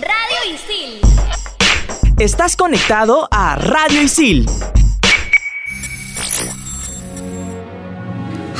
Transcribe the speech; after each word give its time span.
Radio 0.00 0.54
Isil. 0.54 1.00
Estás 2.18 2.56
conectado 2.56 3.28
a 3.30 3.56
Radio 3.56 4.00
Isil. 4.00 4.46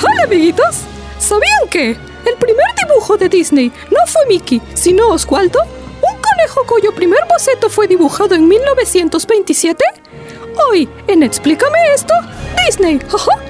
Hola 0.02 0.24
amiguitos, 0.24 0.80
¿sabían 1.18 1.68
que 1.70 1.90
el 1.90 2.34
primer 2.38 2.66
dibujo 2.86 3.16
de 3.16 3.28
Disney 3.30 3.72
no 3.90 4.06
fue 4.06 4.26
Mickey, 4.26 4.60
sino 4.74 5.08
Oswaldo? 5.08 5.60
¿Un 5.62 6.20
conejo 6.20 6.66
cuyo 6.66 6.94
primer 6.94 7.20
boceto 7.26 7.70
fue 7.70 7.88
dibujado 7.88 8.34
en 8.34 8.46
1927? 8.46 9.82
Hoy, 10.68 10.88
en 11.06 11.22
Explícame 11.22 11.78
esto, 11.94 12.12
Disney. 12.66 12.98
jaja. 13.08 13.49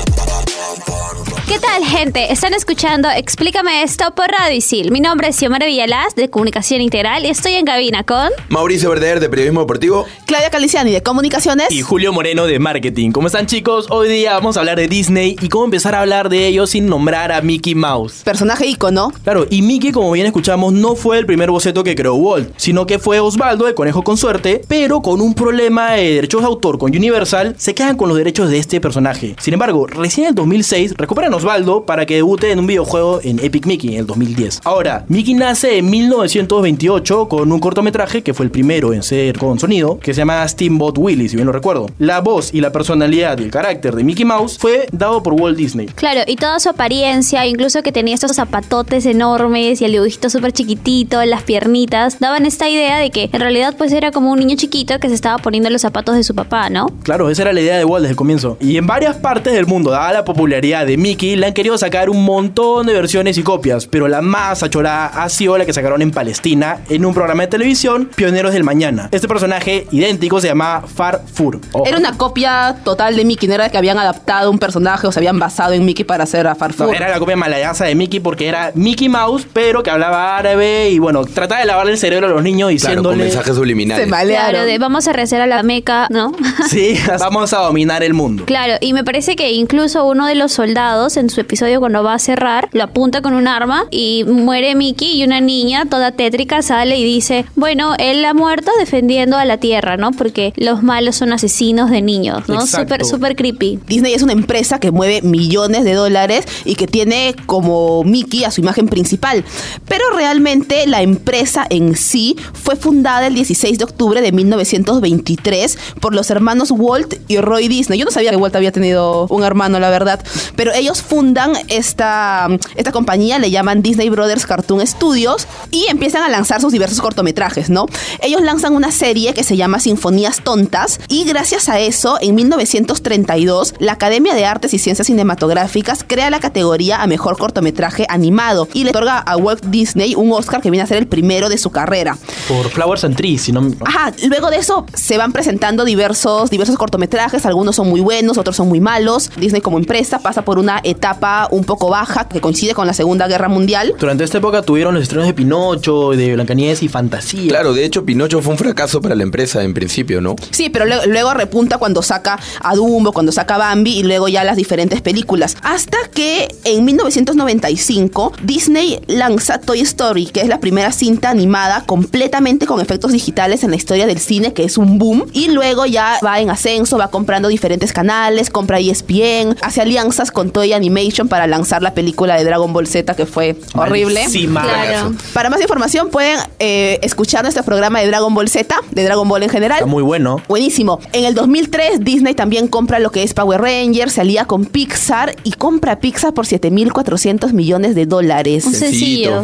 ¿Qué 1.61 1.67
tal, 1.67 1.85
gente? 1.85 2.33
Están 2.33 2.55
escuchando 2.55 3.07
Explícame 3.15 3.83
esto 3.83 4.15
por 4.15 4.25
Radio 4.27 4.57
Isil. 4.57 4.91
Mi 4.91 4.99
nombre 4.99 5.27
es 5.27 5.35
Xiomara 5.35 5.67
Villalaz, 5.67 6.15
de 6.15 6.27
Comunicación 6.27 6.81
Integral, 6.81 7.23
y 7.23 7.29
estoy 7.29 7.53
en 7.53 7.65
cabina 7.65 8.03
con... 8.03 8.29
Mauricio 8.49 8.89
Verder 8.89 9.19
de 9.19 9.29
Periodismo 9.29 9.59
Deportivo. 9.59 10.07
Claudia 10.25 10.49
Caliciani 10.49 10.91
de 10.91 11.03
Comunicaciones. 11.03 11.69
Y 11.69 11.83
Julio 11.83 12.13
Moreno 12.13 12.47
de 12.47 12.57
Marketing. 12.57 13.11
¿Cómo 13.11 13.27
están 13.27 13.45
chicos? 13.45 13.85
Hoy 13.91 14.09
día 14.09 14.33
vamos 14.33 14.57
a 14.57 14.61
hablar 14.61 14.79
de 14.79 14.87
Disney 14.87 15.35
y 15.39 15.49
cómo 15.49 15.65
empezar 15.65 15.93
a 15.93 16.01
hablar 16.01 16.29
de 16.29 16.47
ellos 16.47 16.71
sin 16.71 16.87
nombrar 16.87 17.31
a 17.31 17.41
Mickey 17.41 17.75
Mouse. 17.75 18.23
Personaje 18.23 18.65
ícono. 18.65 19.11
Claro, 19.23 19.45
y 19.47 19.61
Mickey, 19.61 19.91
como 19.91 20.11
bien 20.11 20.25
escuchamos, 20.25 20.73
no 20.73 20.95
fue 20.95 21.19
el 21.19 21.27
primer 21.27 21.51
boceto 21.51 21.83
que 21.83 21.93
creó 21.93 22.15
Walt, 22.15 22.53
sino 22.57 22.87
que 22.87 22.97
fue 22.97 23.19
Osvaldo, 23.19 23.67
el 23.67 23.75
conejo 23.75 24.03
con 24.03 24.17
suerte, 24.17 24.63
pero 24.67 25.03
con 25.03 25.21
un 25.21 25.35
problema 25.35 25.91
de 25.91 26.15
derechos 26.15 26.41
de 26.41 26.47
autor 26.47 26.79
con 26.79 26.89
Universal, 26.95 27.53
se 27.59 27.75
quedan 27.75 27.97
con 27.97 28.09
los 28.09 28.17
derechos 28.17 28.49
de 28.49 28.57
este 28.57 28.81
personaje. 28.81 29.35
Sin 29.39 29.53
embargo, 29.53 29.85
recién 29.85 30.25
en 30.25 30.29
el 30.29 30.35
2006 30.35 30.95
recuperan 30.97 31.35
a 31.35 31.50
Osvaldo 31.51 31.85
para 31.85 32.05
que 32.05 32.15
debute 32.15 32.51
en 32.51 32.59
un 32.59 32.67
videojuego 32.67 33.19
en 33.23 33.39
Epic 33.39 33.65
Mickey 33.65 33.93
en 33.93 33.99
el 33.99 34.07
2010. 34.07 34.61
Ahora, 34.63 35.03
Mickey 35.09 35.33
nace 35.33 35.77
en 35.77 35.89
1928 35.89 37.27
con 37.27 37.51
un 37.51 37.59
cortometraje 37.59 38.23
que 38.23 38.33
fue 38.33 38.45
el 38.45 38.51
primero 38.51 38.93
en 38.93 39.03
ser 39.03 39.37
con 39.37 39.59
sonido, 39.59 39.99
que 39.99 40.13
se 40.13 40.19
llama 40.19 40.47
Steamboat 40.47 40.97
Willie, 40.97 41.27
si 41.27 41.35
bien 41.35 41.47
lo 41.47 41.51
recuerdo. 41.51 41.89
La 41.99 42.21
voz 42.21 42.53
y 42.53 42.61
la 42.61 42.71
personalidad 42.71 43.37
y 43.39 43.43
el 43.43 43.51
carácter 43.51 43.95
de 43.95 44.03
Mickey 44.03 44.23
Mouse 44.23 44.57
fue 44.57 44.87
dado 44.93 45.21
por 45.21 45.33
Walt 45.33 45.57
Disney. 45.57 45.87
Claro, 45.87 46.21
y 46.25 46.37
toda 46.37 46.59
su 46.61 46.69
apariencia, 46.69 47.45
incluso 47.45 47.83
que 47.83 47.91
tenía 47.91 48.15
estos 48.15 48.33
zapatotes 48.33 49.05
enormes 49.05 49.81
y 49.81 49.85
el 49.85 49.91
dibujito 49.91 50.29
súper 50.29 50.53
chiquitito, 50.53 51.23
las 51.25 51.43
piernitas, 51.43 52.19
daban 52.19 52.45
esta 52.45 52.69
idea 52.69 52.97
de 52.97 53.11
que 53.11 53.29
en 53.31 53.41
realidad 53.41 53.75
pues 53.77 53.91
era 53.91 54.11
como 54.11 54.31
un 54.31 54.39
niño 54.39 54.55
chiquito 54.55 54.99
que 54.99 55.09
se 55.09 55.15
estaba 55.15 55.37
poniendo 55.37 55.69
los 55.69 55.81
zapatos 55.81 56.15
de 56.15 56.23
su 56.23 56.33
papá, 56.33 56.69
¿no? 56.69 56.87
Claro, 57.03 57.29
esa 57.29 57.41
era 57.41 57.51
la 57.51 57.59
idea 57.59 57.77
de 57.77 57.83
Walt 57.83 58.03
desde 58.03 58.11
el 58.11 58.17
comienzo. 58.17 58.57
Y 58.61 58.77
en 58.77 58.87
varias 58.87 59.17
partes 59.17 59.51
del 59.51 59.65
mundo, 59.65 59.91
dada 59.91 60.13
la 60.13 60.23
popularidad 60.23 60.85
de 60.85 60.95
Mickey, 60.95 61.40
le 61.41 61.47
han 61.47 61.53
querido 61.53 61.75
sacar 61.75 62.11
un 62.11 62.23
montón 62.23 62.85
de 62.85 62.93
versiones 62.93 63.35
y 63.39 63.41
copias, 63.41 63.87
pero 63.87 64.07
la 64.07 64.21
más 64.21 64.61
achorada 64.61 65.07
ha 65.07 65.27
sido 65.27 65.57
la 65.57 65.65
que 65.65 65.73
sacaron 65.73 66.03
en 66.03 66.11
Palestina 66.11 66.81
en 66.87 67.03
un 67.03 67.15
programa 67.15 67.41
de 67.41 67.47
televisión, 67.47 68.11
Pioneros 68.13 68.53
del 68.53 68.63
Mañana. 68.63 69.09
Este 69.11 69.27
personaje 69.27 69.87
idéntico 69.89 70.39
se 70.39 70.49
llama 70.49 70.83
Farfur. 70.85 71.59
Ojo. 71.71 71.87
Era 71.87 71.97
una 71.97 72.15
copia 72.15 72.75
total 72.83 73.15
de 73.15 73.25
Mickey, 73.25 73.49
no 73.49 73.55
era 73.55 73.69
que 73.69 73.77
habían 73.79 73.97
adaptado 73.97 74.51
un 74.51 74.59
personaje 74.59 75.07
o 75.07 75.11
se 75.11 75.17
habían 75.17 75.39
basado 75.39 75.73
en 75.73 75.83
Mickey 75.83 76.05
para 76.05 76.25
hacer 76.25 76.45
a 76.45 76.53
Farfur. 76.53 76.85
No, 76.85 76.93
era 76.93 77.09
la 77.09 77.17
copia 77.17 77.35
malayaza 77.35 77.85
de 77.85 77.95
Mickey 77.95 78.19
porque 78.19 78.47
era 78.47 78.71
Mickey 78.75 79.09
Mouse, 79.09 79.47
pero 79.51 79.81
que 79.81 79.89
hablaba 79.89 80.37
árabe 80.37 80.91
y 80.91 80.99
bueno, 80.99 81.25
trataba 81.25 81.61
de 81.61 81.65
lavarle 81.65 81.93
el 81.93 81.97
cerebro 81.97 82.27
a 82.27 82.29
los 82.29 82.43
niños 82.43 82.69
Claro, 82.69 82.69
con 82.69 82.75
diciéndole... 82.75 83.23
mensajes 83.23 83.55
subliminales. 83.55 84.05
Se 84.05 84.11
malearon. 84.11 84.51
Claro, 84.51 84.65
de 84.67 84.77
vamos 84.77 85.07
a 85.07 85.13
rezar 85.13 85.41
a 85.41 85.47
la 85.47 85.63
Meca, 85.63 86.05
¿no? 86.11 86.33
sí, 86.69 86.99
vamos 87.19 87.51
a 87.53 87.61
dominar 87.61 88.03
el 88.03 88.13
mundo. 88.13 88.45
Claro, 88.45 88.75
y 88.79 88.93
me 88.93 89.03
parece 89.03 89.35
que 89.35 89.53
incluso 89.53 90.05
uno 90.05 90.27
de 90.27 90.35
los 90.35 90.51
soldados 90.51 91.17
en 91.17 91.30
su 91.31 91.41
episodio 91.41 91.79
cuando 91.79 92.03
va 92.03 92.13
a 92.13 92.19
cerrar, 92.19 92.69
lo 92.71 92.83
apunta 92.83 93.21
con 93.21 93.33
un 93.33 93.47
arma 93.47 93.85
y 93.89 94.23
muere 94.25 94.75
Mickey 94.75 95.17
y 95.17 95.23
una 95.23 95.41
niña 95.41 95.85
toda 95.85 96.11
tétrica 96.11 96.61
sale 96.61 96.97
y 96.97 97.03
dice, 97.03 97.45
bueno, 97.55 97.95
él 97.97 98.23
ha 98.25 98.33
muerto 98.33 98.71
defendiendo 98.79 99.37
a 99.37 99.45
la 99.45 99.57
tierra, 99.57 99.97
¿no? 99.97 100.11
Porque 100.11 100.53
los 100.55 100.83
malos 100.83 101.15
son 101.15 101.33
asesinos 101.33 101.89
de 101.89 102.01
niños, 102.01 102.47
¿no? 102.47 102.61
Exacto. 102.61 102.81
Súper, 102.81 103.05
súper 103.05 103.35
creepy. 103.35 103.79
Disney 103.87 104.13
es 104.13 104.21
una 104.21 104.33
empresa 104.33 104.79
que 104.79 104.91
mueve 104.91 105.21
millones 105.21 105.83
de 105.83 105.93
dólares 105.93 106.45
y 106.65 106.75
que 106.75 106.87
tiene 106.87 107.35
como 107.45 108.03
Mickey 108.03 108.43
a 108.43 108.51
su 108.51 108.61
imagen 108.61 108.87
principal. 108.87 109.43
Pero 109.87 110.03
realmente 110.15 110.85
la 110.87 111.01
empresa 111.01 111.65
en 111.69 111.95
sí 111.95 112.35
fue 112.53 112.75
fundada 112.75 113.27
el 113.27 113.35
16 113.35 113.77
de 113.77 113.83
octubre 113.83 114.21
de 114.21 114.31
1923 114.31 115.77
por 115.99 116.13
los 116.13 116.29
hermanos 116.29 116.71
Walt 116.71 117.15
y 117.27 117.37
Roy 117.37 117.67
Disney. 117.67 117.99
Yo 117.99 118.05
no 118.05 118.11
sabía 118.11 118.31
que 118.31 118.37
Walt 118.37 118.55
había 118.55 118.71
tenido 118.71 119.27
un 119.29 119.43
hermano, 119.43 119.79
la 119.79 119.89
verdad. 119.89 120.23
Pero 120.55 120.73
ellos 120.73 121.01
fundan 121.21 121.53
esta, 121.67 122.47
esta 122.75 122.91
compañía, 122.91 123.37
le 123.37 123.51
llaman 123.51 123.83
Disney 123.83 124.09
Brothers 124.09 124.47
Cartoon 124.47 124.85
Studios 124.87 125.45
y 125.69 125.85
empiezan 125.87 126.23
a 126.23 126.29
lanzar 126.29 126.59
sus 126.61 126.73
diversos 126.73 126.99
cortometrajes, 126.99 127.69
¿no? 127.69 127.85
Ellos 128.23 128.41
lanzan 128.41 128.73
una 128.73 128.91
serie 128.91 129.35
que 129.35 129.43
se 129.43 129.55
llama 129.55 129.79
Sinfonías 129.79 130.41
Tontas 130.43 130.99
y 131.09 131.25
gracias 131.25 131.69
a 131.69 131.79
eso, 131.79 132.17
en 132.21 132.33
1932, 132.33 133.75
la 133.77 133.91
Academia 133.91 134.33
de 134.33 134.45
Artes 134.45 134.73
y 134.73 134.79
Ciencias 134.79 135.05
Cinematográficas 135.05 136.03
crea 136.07 136.31
la 136.31 136.39
categoría 136.39 137.03
a 137.03 137.05
mejor 137.05 137.37
cortometraje 137.37 138.07
animado 138.09 138.67
y 138.73 138.83
le 138.83 138.89
otorga 138.89 139.19
a 139.19 139.37
Walt 139.37 139.65
Disney 139.65 140.15
un 140.15 140.31
Oscar 140.31 140.59
que 140.59 140.71
viene 140.71 140.81
a 140.81 140.87
ser 140.87 140.97
el 140.97 141.05
primero 141.05 141.49
de 141.49 141.59
su 141.59 141.69
carrera. 141.69 142.17
Por 142.47 142.67
Flowers 142.71 143.03
and 143.03 143.15
Trees, 143.15 143.43
si 143.43 143.51
no... 143.51 143.71
Ajá, 143.85 144.11
luego 144.27 144.49
de 144.49 144.57
eso 144.57 144.87
se 144.95 145.19
van 145.19 145.33
presentando 145.33 145.85
diversos, 145.85 146.49
diversos 146.49 146.77
cortometrajes, 146.77 147.45
algunos 147.45 147.75
son 147.75 147.89
muy 147.89 148.01
buenos, 148.01 148.39
otros 148.39 148.55
son 148.55 148.69
muy 148.69 148.79
malos. 148.79 149.29
Disney 149.37 149.61
como 149.61 149.77
empresa 149.77 150.17
pasa 150.17 150.41
por 150.41 150.57
una 150.57 150.79
etapa 150.83 151.00
un 151.49 151.63
poco 151.63 151.89
baja 151.89 152.27
que 152.27 152.39
coincide 152.39 152.73
con 152.73 152.87
la 152.87 152.93
Segunda 152.93 153.27
Guerra 153.27 153.47
Mundial. 153.47 153.95
Durante 153.99 154.23
esta 154.23 154.37
época 154.37 154.61
tuvieron 154.61 154.93
los 154.93 155.03
estrenos 155.03 155.27
de 155.27 155.33
Pinocho, 155.33 156.11
de 156.11 156.33
Blancanieves 156.33 156.83
y 156.83 156.87
Fantasía. 156.87 157.49
Claro, 157.49 157.73
de 157.73 157.83
hecho, 157.85 158.05
Pinocho 158.05 158.41
fue 158.41 158.53
un 158.53 158.57
fracaso 158.57 159.01
para 159.01 159.15
la 159.15 159.23
empresa 159.23 159.63
en 159.63 159.73
principio, 159.73 160.21
¿no? 160.21 160.35
Sí, 160.51 160.69
pero 160.69 160.85
luego, 160.85 161.03
luego 161.07 161.33
repunta 161.33 161.79
cuando 161.79 162.01
saca 162.01 162.39
a 162.61 162.75
Dumbo, 162.75 163.11
cuando 163.11 163.31
saca 163.31 163.55
a 163.55 163.57
Bambi 163.57 163.97
y 163.99 164.03
luego 164.03 164.27
ya 164.27 164.43
las 164.43 164.57
diferentes 164.57 165.01
películas. 165.01 165.57
Hasta 165.63 165.97
que 166.13 166.47
en 166.63 166.85
1995 166.85 168.33
Disney 168.43 168.99
lanza 169.07 169.59
Toy 169.59 169.81
Story, 169.81 170.27
que 170.27 170.41
es 170.41 170.47
la 170.47 170.59
primera 170.59 170.91
cinta 170.91 171.29
animada 171.29 171.83
completamente 171.85 172.67
con 172.67 172.79
efectos 172.79 173.11
digitales 173.11 173.63
en 173.63 173.71
la 173.71 173.75
historia 173.75 174.05
del 174.05 174.19
cine, 174.19 174.53
que 174.53 174.63
es 174.63 174.77
un 174.77 174.99
boom. 174.99 175.25
Y 175.33 175.49
luego 175.49 175.85
ya 175.85 176.19
va 176.23 176.39
en 176.39 176.51
ascenso, 176.51 176.97
va 176.97 177.09
comprando 177.09 177.47
diferentes 177.49 177.91
canales, 177.91 178.49
compra 178.49 178.79
ESPN, 178.79 179.57
hace 179.61 179.81
alianzas 179.81 180.31
con 180.31 180.51
Toy 180.51 180.73
Animation 180.73 180.90
para 181.29 181.47
lanzar 181.47 181.81
la 181.81 181.93
película 181.93 182.35
de 182.35 182.43
Dragon 182.43 182.71
Ball 182.73 182.87
Z, 182.87 183.15
que 183.15 183.25
fue 183.25 183.55
horrible. 183.75 184.25
Claro. 184.29 185.13
Para 185.33 185.49
más 185.49 185.61
información 185.61 186.09
pueden 186.09 186.37
eh, 186.59 186.99
escuchar 187.01 187.43
nuestro 187.43 187.63
programa 187.63 187.99
de 188.01 188.07
Dragon 188.07 188.33
Ball 188.33 188.49
Z, 188.49 188.75
de 188.91 189.03
Dragon 189.03 189.27
Ball 189.27 189.43
en 189.43 189.49
general. 189.49 189.77
Está 189.77 189.85
muy 189.85 190.03
bueno. 190.03 190.41
Buenísimo. 190.47 190.99
En 191.13 191.25
el 191.25 191.33
2003 191.33 192.01
Disney 192.01 192.33
también 192.33 192.67
compra 192.67 192.99
lo 192.99 193.11
que 193.11 193.23
es 193.23 193.33
Power 193.33 193.61
Rangers, 193.61 194.13
se 194.13 194.21
alía 194.21 194.45
con 194.45 194.65
Pixar 194.65 195.35
y 195.43 195.51
compra 195.51 195.99
Pixar 195.99 196.33
por 196.33 196.45
7.400 196.45 197.53
millones 197.53 197.95
de 197.95 198.05
dólares. 198.05 198.65
Un 198.65 198.73
sencillo. 198.73 199.43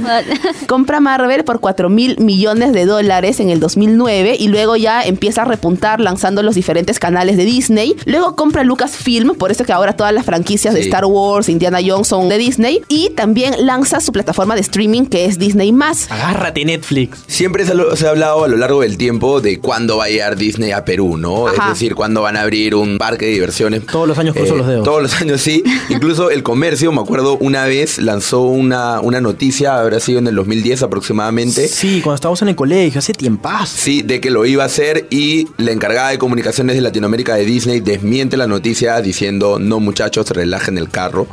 Compra 0.67 0.99
Marvel 0.99 1.43
por 1.43 1.59
4 1.59 1.89
mil 1.89 2.19
millones 2.19 2.73
de 2.73 2.85
dólares 2.85 3.39
en 3.39 3.49
el 3.49 3.59
2009 3.59 4.35
y 4.39 4.47
luego 4.47 4.75
ya 4.75 5.03
empieza 5.03 5.43
a 5.43 5.45
repuntar 5.45 5.99
lanzando 6.01 6.43
los 6.43 6.55
diferentes 6.55 6.99
canales 6.99 7.37
de 7.37 7.45
Disney. 7.45 7.95
Luego 8.05 8.35
compra 8.35 8.63
Lucasfilm, 8.63 9.35
por 9.35 9.51
eso 9.51 9.63
que 9.63 9.71
ahora 9.71 9.93
todas 9.93 10.13
las 10.13 10.25
franquicias 10.25 10.73
de. 10.73 10.87
Star 10.87 11.05
Wars, 11.05 11.36
Indiana 11.47 11.79
Jones 11.85 12.07
son 12.07 12.29
de 12.29 12.37
Disney. 12.37 12.81
Y 12.87 13.09
también 13.11 13.65
lanza 13.65 13.99
su 13.99 14.11
plataforma 14.11 14.55
de 14.55 14.61
streaming 14.61 15.03
que 15.05 15.25
es 15.25 15.37
Disney+. 15.39 15.73
Agárrate 16.09 16.65
Netflix. 16.65 17.19
Siempre 17.27 17.65
se, 17.65 17.73
lo- 17.73 17.95
se 17.95 18.07
ha 18.07 18.09
hablado 18.11 18.43
a 18.43 18.47
lo 18.47 18.57
largo 18.57 18.81
del 18.81 18.97
tiempo 18.97 19.41
de 19.41 19.59
cuándo 19.59 19.97
va 19.97 20.05
a 20.05 20.09
llegar 20.09 20.35
Disney 20.37 20.71
a 20.71 20.85
Perú, 20.85 21.17
¿no? 21.17 21.47
Ajá. 21.47 21.67
Es 21.67 21.79
decir, 21.79 21.95
cuándo 21.95 22.21
van 22.21 22.37
a 22.37 22.41
abrir 22.41 22.75
un 22.75 22.97
parque 22.97 23.25
de 23.25 23.31
diversiones. 23.33 23.85
Todos 23.85 24.07
los 24.07 24.17
años 24.17 24.35
cruzo 24.35 24.55
los 24.55 24.67
dedos. 24.67 24.83
Todos 24.83 25.01
los 25.01 25.13
años, 25.21 25.41
sí. 25.41 25.63
Incluso 25.89 26.29
el 26.31 26.43
comercio, 26.43 26.91
me 26.91 27.01
acuerdo, 27.01 27.37
una 27.39 27.65
vez 27.65 27.97
lanzó 27.99 28.41
una, 28.41 28.99
una 29.01 29.21
noticia, 29.21 29.79
habrá 29.79 29.99
sido 29.99 30.19
en 30.19 30.27
el 30.27 30.35
2010 30.35 30.83
aproximadamente. 30.83 31.67
Sí, 31.67 32.01
cuando 32.01 32.15
estábamos 32.15 32.41
en 32.41 32.49
el 32.49 32.55
colegio, 32.55 32.99
hace 32.99 33.13
tiempaz. 33.13 33.69
Sí, 33.69 34.01
de 34.01 34.19
que 34.21 34.29
lo 34.29 34.45
iba 34.45 34.63
a 34.63 34.65
hacer 34.67 35.07
y 35.09 35.47
la 35.57 35.71
encargada 35.71 36.09
de 36.09 36.17
comunicaciones 36.17 36.75
de 36.75 36.81
Latinoamérica 36.81 37.35
de 37.35 37.45
Disney 37.45 37.79
desmiente 37.79 38.37
la 38.37 38.47
noticia 38.47 38.99
diciendo, 39.01 39.59
no 39.59 39.79
muchachos, 39.79 40.29
relajen 40.31 40.77
el 40.77 40.89
carro. 40.89 41.26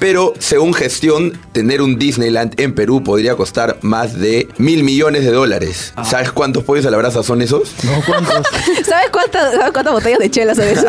Pero 0.00 0.32
según 0.38 0.74
gestión, 0.74 1.38
tener 1.52 1.82
un 1.82 1.98
Disneyland 1.98 2.60
en 2.60 2.74
Perú 2.74 3.02
podría 3.02 3.34
costar 3.34 3.78
más 3.82 4.18
de 4.18 4.48
mil 4.58 4.84
millones 4.84 5.24
de 5.24 5.32
dólares. 5.32 5.92
¿Sabes 6.04 6.30
cuántos 6.32 6.64
pollos 6.64 6.86
a 6.86 6.90
la 6.90 6.96
brasa 6.96 7.22
son 7.22 7.42
esos? 7.42 7.72
No, 7.82 8.02
¿cuántos? 8.06 8.46
¿Sabes 8.86 9.10
cuántas, 9.10 9.54
¿sabes 9.54 9.72
cuántas 9.72 9.92
botellas 9.92 10.20
de 10.20 10.30
chela 10.30 10.54
son 10.54 10.64
eso? 10.68 10.86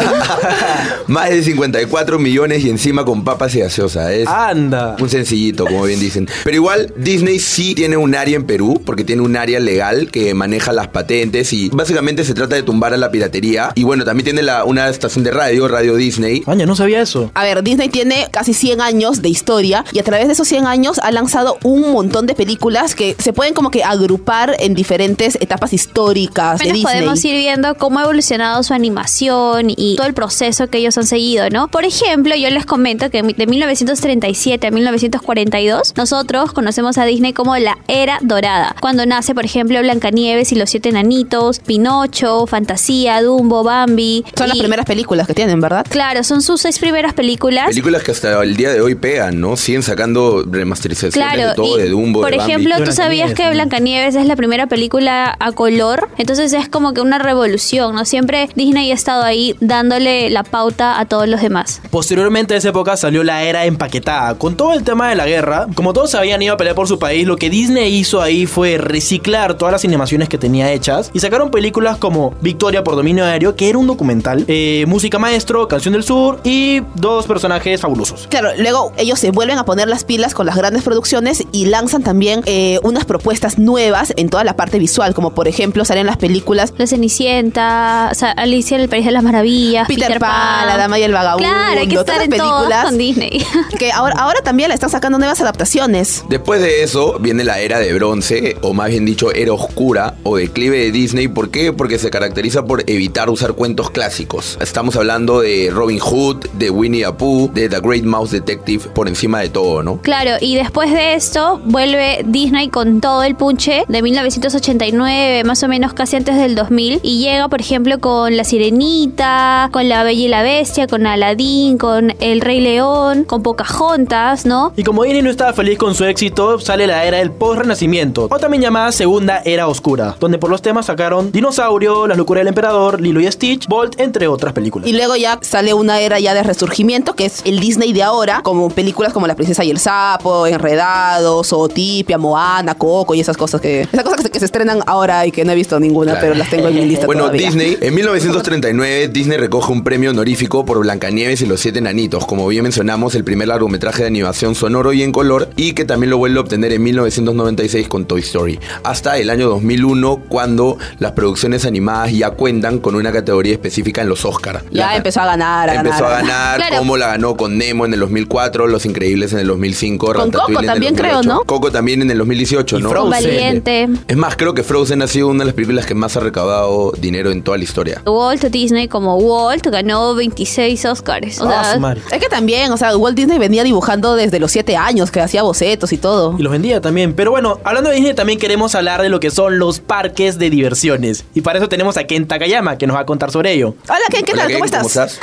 más 1.07 1.29
de 1.29 1.43
54 1.43 2.19
millones 2.19 2.63
y 2.63 2.69
encima 2.69 3.03
con 3.05 3.23
papas 3.23 3.55
y 3.55 3.59
gaseosa. 3.59 4.13
Es 4.13 4.27
Anda. 4.27 4.95
un 4.99 5.09
sencillito, 5.09 5.65
como 5.65 5.83
bien 5.83 5.99
dicen. 5.99 6.27
Pero 6.43 6.55
igual, 6.55 6.93
Disney 6.95 7.39
sí 7.39 7.75
tiene 7.75 7.97
un 7.97 8.15
área 8.15 8.35
en 8.35 8.45
Perú, 8.45 8.81
porque 8.85 9.03
tiene 9.03 9.21
un 9.21 9.35
área 9.35 9.59
legal 9.59 10.09
que 10.11 10.33
maneja 10.33 10.71
las 10.71 10.87
patentes 10.87 11.51
y 11.53 11.69
básicamente 11.69 12.23
se 12.23 12.33
trata 12.33 12.55
de 12.55 12.63
tumbar 12.63 12.93
a 12.93 12.97
la 12.97 13.11
piratería. 13.11 13.71
Y 13.75 13.83
bueno, 13.83 14.05
también 14.05 14.25
tiene 14.25 14.43
la, 14.43 14.65
una 14.65 14.89
estación 14.89 15.23
de 15.23 15.31
radio, 15.31 15.67
Radio 15.67 15.95
Disney. 15.95 16.43
Aña, 16.45 16.65
no 16.65 16.75
sabía 16.75 17.01
eso. 17.01 17.31
A 17.33 17.43
ver, 17.43 17.63
Disney 17.63 17.89
tiene 17.89 18.27
casi 18.31 18.48
100 18.53 18.81
años 18.81 19.21
de 19.21 19.29
historia 19.29 19.85
y 19.91 19.99
a 19.99 20.03
través 20.03 20.27
de 20.27 20.33
esos 20.33 20.47
100 20.47 20.65
años 20.65 20.99
ha 20.99 21.11
lanzado 21.11 21.57
un 21.63 21.91
montón 21.91 22.25
de 22.25 22.35
películas 22.35 22.95
que 22.95 23.15
se 23.19 23.33
pueden 23.33 23.53
como 23.53 23.71
que 23.71 23.83
agrupar 23.83 24.55
en 24.59 24.73
diferentes 24.73 25.37
etapas 25.41 25.73
históricas 25.73 26.59
de 26.59 26.65
Menos 26.65 26.77
Disney. 26.77 26.93
podemos 26.93 27.25
ir 27.25 27.35
viendo 27.35 27.75
cómo 27.75 27.99
ha 27.99 28.03
evolucionado 28.03 28.61
su 28.63 28.73
animación 28.73 29.69
y 29.69 29.95
todo 29.95 30.07
el 30.07 30.13
proceso 30.13 30.67
que 30.67 30.79
ellos 30.79 30.97
han 30.97 31.05
seguido, 31.05 31.49
¿no? 31.49 31.67
Por 31.67 31.85
ejemplo, 31.85 32.35
yo 32.35 32.49
les 32.49 32.65
comento 32.65 33.09
que 33.09 33.21
de 33.21 33.47
1937 33.47 34.67
a 34.67 34.71
1942, 34.71 35.93
nosotros 35.95 36.51
conocemos 36.53 36.97
a 36.97 37.05
Disney 37.05 37.33
como 37.33 37.57
la 37.57 37.77
era 37.87 38.19
dorada. 38.21 38.75
Cuando 38.81 39.05
nace, 39.05 39.33
por 39.35 39.45
ejemplo, 39.45 39.79
Blancanieves 39.79 40.51
y 40.51 40.55
los 40.55 40.69
siete 40.69 40.89
enanitos, 40.89 41.59
Pinocho, 41.59 42.47
Fantasía, 42.47 43.21
Dumbo, 43.21 43.63
Bambi. 43.63 44.23
Son 44.35 44.47
las 44.47 44.57
primeras 44.57 44.85
películas 44.85 45.27
que 45.27 45.33
tienen, 45.33 45.61
¿verdad? 45.61 45.85
Claro, 45.89 46.23
son 46.23 46.41
sus 46.41 46.61
seis 46.61 46.79
primeras 46.79 47.13
películas. 47.13 47.67
Películas 47.67 48.03
que 48.03 48.11
hasta 48.11 48.38
el 48.41 48.55
día 48.55 48.71
de 48.71 48.81
hoy 48.81 48.95
pegan, 48.95 49.39
¿no? 49.39 49.57
Siguen 49.57 49.83
sacando 49.83 50.43
remasterizaciones 50.49 51.13
Claro, 51.13 51.49
de 51.49 51.55
todo, 51.55 51.79
y, 51.79 51.83
de 51.83 51.89
Dumbo, 51.89 52.21
por 52.21 52.31
de 52.31 52.37
Bambi. 52.37 52.53
ejemplo, 52.53 52.75
tú 52.83 52.91
sabías 52.91 53.33
que. 53.33 53.49
Blancanieves 53.49 54.15
es 54.15 54.25
la 54.25 54.35
primera 54.35 54.67
película 54.67 55.35
a 55.39 55.51
color, 55.51 56.07
entonces 56.17 56.53
es 56.53 56.69
como 56.69 56.93
que 56.93 57.01
una 57.01 57.17
revolución, 57.17 57.95
¿no? 57.95 58.05
Siempre 58.05 58.49
Disney 58.55 58.91
ha 58.91 58.93
estado 58.93 59.23
ahí 59.23 59.55
dándole 59.59 60.29
la 60.29 60.43
pauta 60.43 60.99
a 60.99 61.05
todos 61.05 61.27
los 61.27 61.41
demás. 61.41 61.81
Posteriormente 61.89 62.53
a 62.53 62.57
esa 62.57 62.69
época 62.69 62.95
salió 62.95 63.23
la 63.23 63.43
era 63.43 63.65
empaquetada. 63.65 64.35
Con 64.37 64.55
todo 64.55 64.73
el 64.73 64.83
tema 64.83 65.09
de 65.09 65.15
la 65.15 65.25
guerra, 65.25 65.67
como 65.73 65.93
todos 65.93 66.15
habían 66.15 66.41
ido 66.41 66.53
a 66.53 66.57
pelear 66.57 66.75
por 66.75 66.87
su 66.87 66.99
país, 66.99 67.25
lo 67.25 67.37
que 67.37 67.49
Disney 67.49 67.93
hizo 67.95 68.21
ahí 68.21 68.45
fue 68.45 68.77
reciclar 68.77 69.55
todas 69.55 69.71
las 69.71 69.83
animaciones 69.83 70.29
que 70.29 70.37
tenía 70.37 70.71
hechas 70.71 71.11
y 71.13 71.19
sacaron 71.19 71.51
películas 71.51 71.97
como 71.97 72.33
Victoria 72.41 72.83
por 72.83 72.95
dominio 72.95 73.25
aéreo, 73.25 73.55
que 73.55 73.69
era 73.69 73.77
un 73.77 73.87
documental, 73.87 74.45
eh, 74.47 74.85
Música 74.87 75.19
Maestro, 75.19 75.67
Canción 75.67 75.93
del 75.93 76.03
Sur 76.03 76.39
y 76.43 76.81
dos 76.95 77.25
personajes 77.25 77.81
fabulosos. 77.81 78.27
Claro, 78.29 78.49
luego 78.57 78.93
ellos 78.97 79.19
se 79.19 79.31
vuelven 79.31 79.57
a 79.57 79.65
poner 79.65 79.87
las 79.87 80.03
pilas 80.03 80.33
con 80.33 80.45
las 80.45 80.55
grandes 80.55 80.83
producciones 80.83 81.43
y 81.51 81.65
lanzan 81.65 82.03
también 82.03 82.41
eh, 82.45 82.79
unas 82.83 83.05
propuestas 83.05 83.57
nuevas 83.57 84.13
en 84.17 84.29
toda 84.29 84.43
la 84.43 84.55
parte 84.55 84.79
visual, 84.79 85.13
como 85.13 85.33
por 85.33 85.47
ejemplo 85.47 85.83
salen 85.83 86.05
las 86.05 86.17
películas 86.17 86.73
La 86.77 86.87
Cenicienta, 86.87 88.09
o 88.11 88.15
sea, 88.15 88.31
Alicia 88.31 88.75
en 88.75 88.83
el 88.83 88.89
País 88.89 89.05
de 89.05 89.11
las 89.11 89.23
Maravillas, 89.23 89.87
Peter, 89.87 90.19
Pan, 90.19 90.67
La 90.67 90.77
Dama 90.77 90.99
y 90.99 91.03
el 91.03 91.13
Vagabundo, 91.13 91.49
Claro, 91.49 91.81
hay 91.81 91.87
que 91.87 91.95
estar 91.95 92.21
en 92.21 92.29
películas 92.29 92.85
con 92.85 92.97
Disney. 92.97 93.43
que 93.79 93.91
ahora, 93.91 94.15
ahora 94.19 94.41
también 94.41 94.69
le 94.69 94.75
están 94.75 94.89
sacando 94.89 95.17
nuevas 95.17 95.41
adaptaciones. 95.41 96.23
Después 96.29 96.61
de 96.61 96.83
eso 96.83 97.17
viene 97.19 97.43
la 97.43 97.59
era 97.59 97.79
de 97.79 97.91
bronce, 97.93 98.57
o 98.61 98.73
más 98.73 98.89
bien 98.89 99.05
dicho, 99.05 99.31
era 99.31 99.53
oscura 99.53 100.15
o 100.23 100.37
declive 100.37 100.77
de 100.77 100.91
Disney. 100.91 101.27
¿Por 101.27 101.49
qué? 101.49 101.73
Porque 101.73 101.97
se 101.97 102.09
caracteriza 102.09 102.65
por 102.65 102.83
evitar 102.87 103.29
usar 103.29 103.53
cuentos 103.53 103.89
clásicos. 103.89 104.57
Estamos 104.61 104.95
hablando 104.95 105.41
de 105.41 105.71
Robin 105.73 105.99
Hood, 105.99 106.45
de 106.53 106.69
Winnie 106.69 107.05
the 107.05 107.13
Pooh, 107.13 107.49
de 107.53 107.69
The 107.69 107.79
Great 107.79 108.03
Mouse 108.03 108.18
Detective, 108.27 108.89
por 108.93 109.07
encima 109.07 109.39
de 109.39 109.49
todo, 109.49 109.83
¿no? 109.83 109.97
Claro, 110.01 110.31
y 110.41 110.55
después 110.55 110.91
de 110.91 111.13
esto 111.13 111.61
vuelve 111.65 112.23
Disney 112.25 112.69
con 112.69 113.01
todo 113.01 113.23
el 113.23 113.35
punche 113.35 113.83
de 113.87 114.01
1989, 114.01 115.43
más 115.43 115.63
o 115.63 115.67
menos 115.67 115.93
casi 115.93 116.15
antes 116.15 116.35
del 116.35 116.55
2000, 116.55 116.99
y 117.03 117.19
llega, 117.19 117.47
por 117.47 117.61
ejemplo, 117.61 117.99
con 117.99 118.35
La 118.37 118.43
Sirenita, 118.43 119.69
con 119.71 119.89
La 119.89 120.03
Bella 120.03 120.25
y 120.25 120.27
la 120.27 120.43
Bestia, 120.43 120.87
con 120.87 121.07
Aladdin, 121.07 121.77
con 121.77 122.13
El 122.19 122.41
Rey 122.41 122.59
León, 122.59 123.23
con 123.23 123.43
Pocahontas, 123.43 124.45
¿no? 124.45 124.73
Y 124.75 124.83
como 124.83 125.03
Disney 125.03 125.21
no 125.21 125.29
estaba 125.29 125.53
feliz 125.53 125.77
con 125.77 125.95
su 125.95 126.05
éxito, 126.05 126.59
sale 126.59 126.87
la 126.87 127.05
era 127.05 127.17
del 127.17 127.31
post-renacimiento, 127.31 128.27
o 128.29 128.39
también 128.39 128.63
llamada 128.63 128.91
Segunda 128.91 129.41
Era 129.45 129.67
Oscura, 129.67 130.15
donde 130.19 130.37
por 130.37 130.49
los 130.49 130.61
temas 130.61 130.87
sacaron 130.87 131.31
Dinosaurio, 131.31 132.07
Las 132.07 132.17
locuras 132.17 132.41
del 132.41 132.49
emperador, 132.49 133.01
Lilo 133.01 133.21
y 133.21 133.31
Stitch, 133.31 133.67
Bolt, 133.67 133.99
entre 133.99 134.27
otras 134.27 134.53
películas. 134.53 134.87
Y 134.87 134.93
luego 134.93 135.15
ya 135.15 135.39
sale 135.41 135.73
una 135.73 135.99
era 135.99 136.19
ya 136.19 136.33
de 136.33 136.43
resurgimiento, 136.43 137.15
que 137.15 137.25
es 137.25 137.41
el 137.45 137.59
Disney 137.59 137.93
de 137.93 137.98
ahora, 138.01 138.41
como 138.43 138.69
películas 138.69 139.13
como 139.13 139.27
La 139.27 139.35
Princesa 139.35 139.63
y 139.63 139.71
el 139.71 139.79
Sapo, 139.79 140.47
Enredados, 140.47 141.47
Zootopia, 141.49 142.17
Moana, 142.17 142.75
Coco 142.75 143.13
y 143.15 143.19
esas 143.19 143.37
cosas 143.37 143.61
que... 143.61 143.81
Esas 143.81 144.03
cosas 144.03 144.17
que 144.17 144.23
se, 144.23 144.29
que 144.31 144.39
se 144.39 144.45
estrenan 144.45 144.79
ahora 144.85 145.25
y 145.25 145.31
que 145.31 145.43
no 145.45 145.51
he 145.51 145.55
visto 145.55 145.79
ninguna, 145.79 146.11
Claro. 146.13 146.21
pero 146.27 146.35
las 146.35 146.49
tengo 146.49 146.67
en 146.67 146.75
mi 146.75 146.85
lista 146.85 147.05
Bueno, 147.05 147.23
todavía. 147.23 147.47
Disney, 147.47 147.77
en 147.81 147.93
1939, 147.95 149.07
Disney 149.09 149.37
recoge 149.37 149.71
un 149.71 149.83
premio 149.83 150.11
honorífico 150.11 150.65
por 150.65 150.79
Blancanieves 150.79 151.41
y 151.41 151.45
los 151.45 151.59
Siete 151.59 151.79
Enanitos, 151.79 152.25
como 152.25 152.47
bien 152.47 152.63
mencionamos, 152.63 153.15
el 153.15 153.23
primer 153.23 153.47
largometraje 153.47 154.03
de 154.03 154.07
animación 154.07 154.55
sonoro 154.55 154.93
y 154.93 155.03
en 155.03 155.11
color, 155.11 155.49
y 155.55 155.73
que 155.73 155.85
también 155.85 156.09
lo 156.09 156.17
vuelve 156.17 156.37
a 156.37 156.41
obtener 156.41 156.71
en 156.73 156.83
1996 156.83 157.87
con 157.87 158.05
Toy 158.05 158.21
Story. 158.21 158.59
Hasta 158.83 159.17
el 159.17 159.29
año 159.29 159.49
2001, 159.49 160.21
cuando 160.29 160.77
las 160.99 161.11
producciones 161.13 161.65
animadas 161.65 162.11
ya 162.11 162.31
cuentan 162.31 162.79
con 162.79 162.95
una 162.95 163.11
categoría 163.11 163.53
específica 163.53 164.01
en 164.01 164.09
los 164.09 164.25
Oscar. 164.25 164.63
Ya 164.71 164.95
empezó 164.95 165.21
a 165.21 165.25
ganar, 165.25 165.69
a 165.69 165.75
Empezó 165.75 166.03
ganar. 166.03 166.11
a 166.13 166.21
ganar, 166.21 166.57
Claro. 166.57 166.77
como 166.79 166.97
la 166.97 167.07
ganó 167.07 167.35
con 167.37 167.57
Nemo 167.57 167.85
en 167.89 167.93
el 167.95 167.99
2004, 168.01 168.67
Los 168.67 168.85
Increíbles 168.85 169.33
en 169.33 169.39
el 169.39 169.47
2005, 169.47 170.05
Con 170.05 170.15
Ratatouille 170.15 170.39
Coco 170.39 170.51
en 170.59 170.59
el 170.59 170.65
también, 170.71 170.95
2008. 170.95 171.19
creo, 171.21 171.33
¿no? 171.35 171.43
Coco 171.43 171.71
también 171.71 172.01
en 172.01 172.11
el 172.11 172.17
2018, 172.19 172.79
Y 172.79 172.81
¿no? 172.81 172.89
Frozen. 172.89 173.09
Valiente. 173.09 173.89
Es 174.07 174.17
más, 174.17 174.35
creo 174.37 174.53
que 174.53 174.63
Frozen 174.63 175.01
ha 175.01 175.07
sido 175.07 175.27
una 175.27 175.39
de 175.39 175.45
las 175.45 175.53
películas 175.55 175.85
que 175.85 175.95
más 175.95 176.15
ha 176.15 176.19
recaudado 176.21 176.91
dinero 176.97 177.31
en 177.31 177.43
toda 177.43 177.57
la 177.57 177.63
historia. 177.63 178.01
Walt 178.05 178.43
Disney 178.45 178.87
como 178.87 179.17
Walt 179.17 179.65
ganó 179.67 180.15
26 180.15 180.85
Oscars. 180.85 181.41
O 181.41 181.49
Ah, 181.49 181.63
sea, 181.71 181.79
madre. 181.79 182.01
Es 182.11 182.19
que 182.19 182.29
también, 182.29 182.71
o 182.71 182.77
sea, 182.77 182.95
Walt 182.95 183.15
Disney 183.17 183.37
venía 183.39 183.63
dibujando 183.63 184.15
desde 184.15 184.39
los 184.39 184.51
siete 184.51 184.77
años, 184.77 185.11
que 185.11 185.19
hacía 185.21 185.43
bocetos 185.43 185.91
y 185.93 185.97
todo. 185.97 186.35
Y 186.37 186.43
los 186.43 186.51
vendía 186.51 186.79
también. 186.81 187.13
Pero 187.13 187.31
bueno, 187.31 187.59
hablando 187.63 187.89
de 187.89 187.95
Disney, 187.97 188.13
también 188.13 188.39
queremos 188.39 188.75
hablar 188.75 189.01
de 189.01 189.09
lo 189.09 189.19
que 189.19 189.31
son 189.31 189.59
los 189.59 189.79
parques 189.79 190.37
de 190.39 190.49
diversiones. 190.49 191.25
Y 191.33 191.41
para 191.41 191.59
eso 191.59 191.67
tenemos 191.69 191.97
a 191.97 192.03
Ken 192.05 192.27
Takayama, 192.27 192.77
que 192.77 192.87
nos 192.87 192.95
va 192.95 193.01
a 193.01 193.05
contar 193.05 193.31
sobre 193.31 193.53
ello. 193.53 193.75
Hola, 193.87 193.99
Ken, 194.11 194.23
¿qué 194.25 194.33
Hola, 194.33 194.41
tal? 194.43 194.47
Ken, 194.51 194.59
¿Cómo 194.59 194.87
estás? 194.87 195.19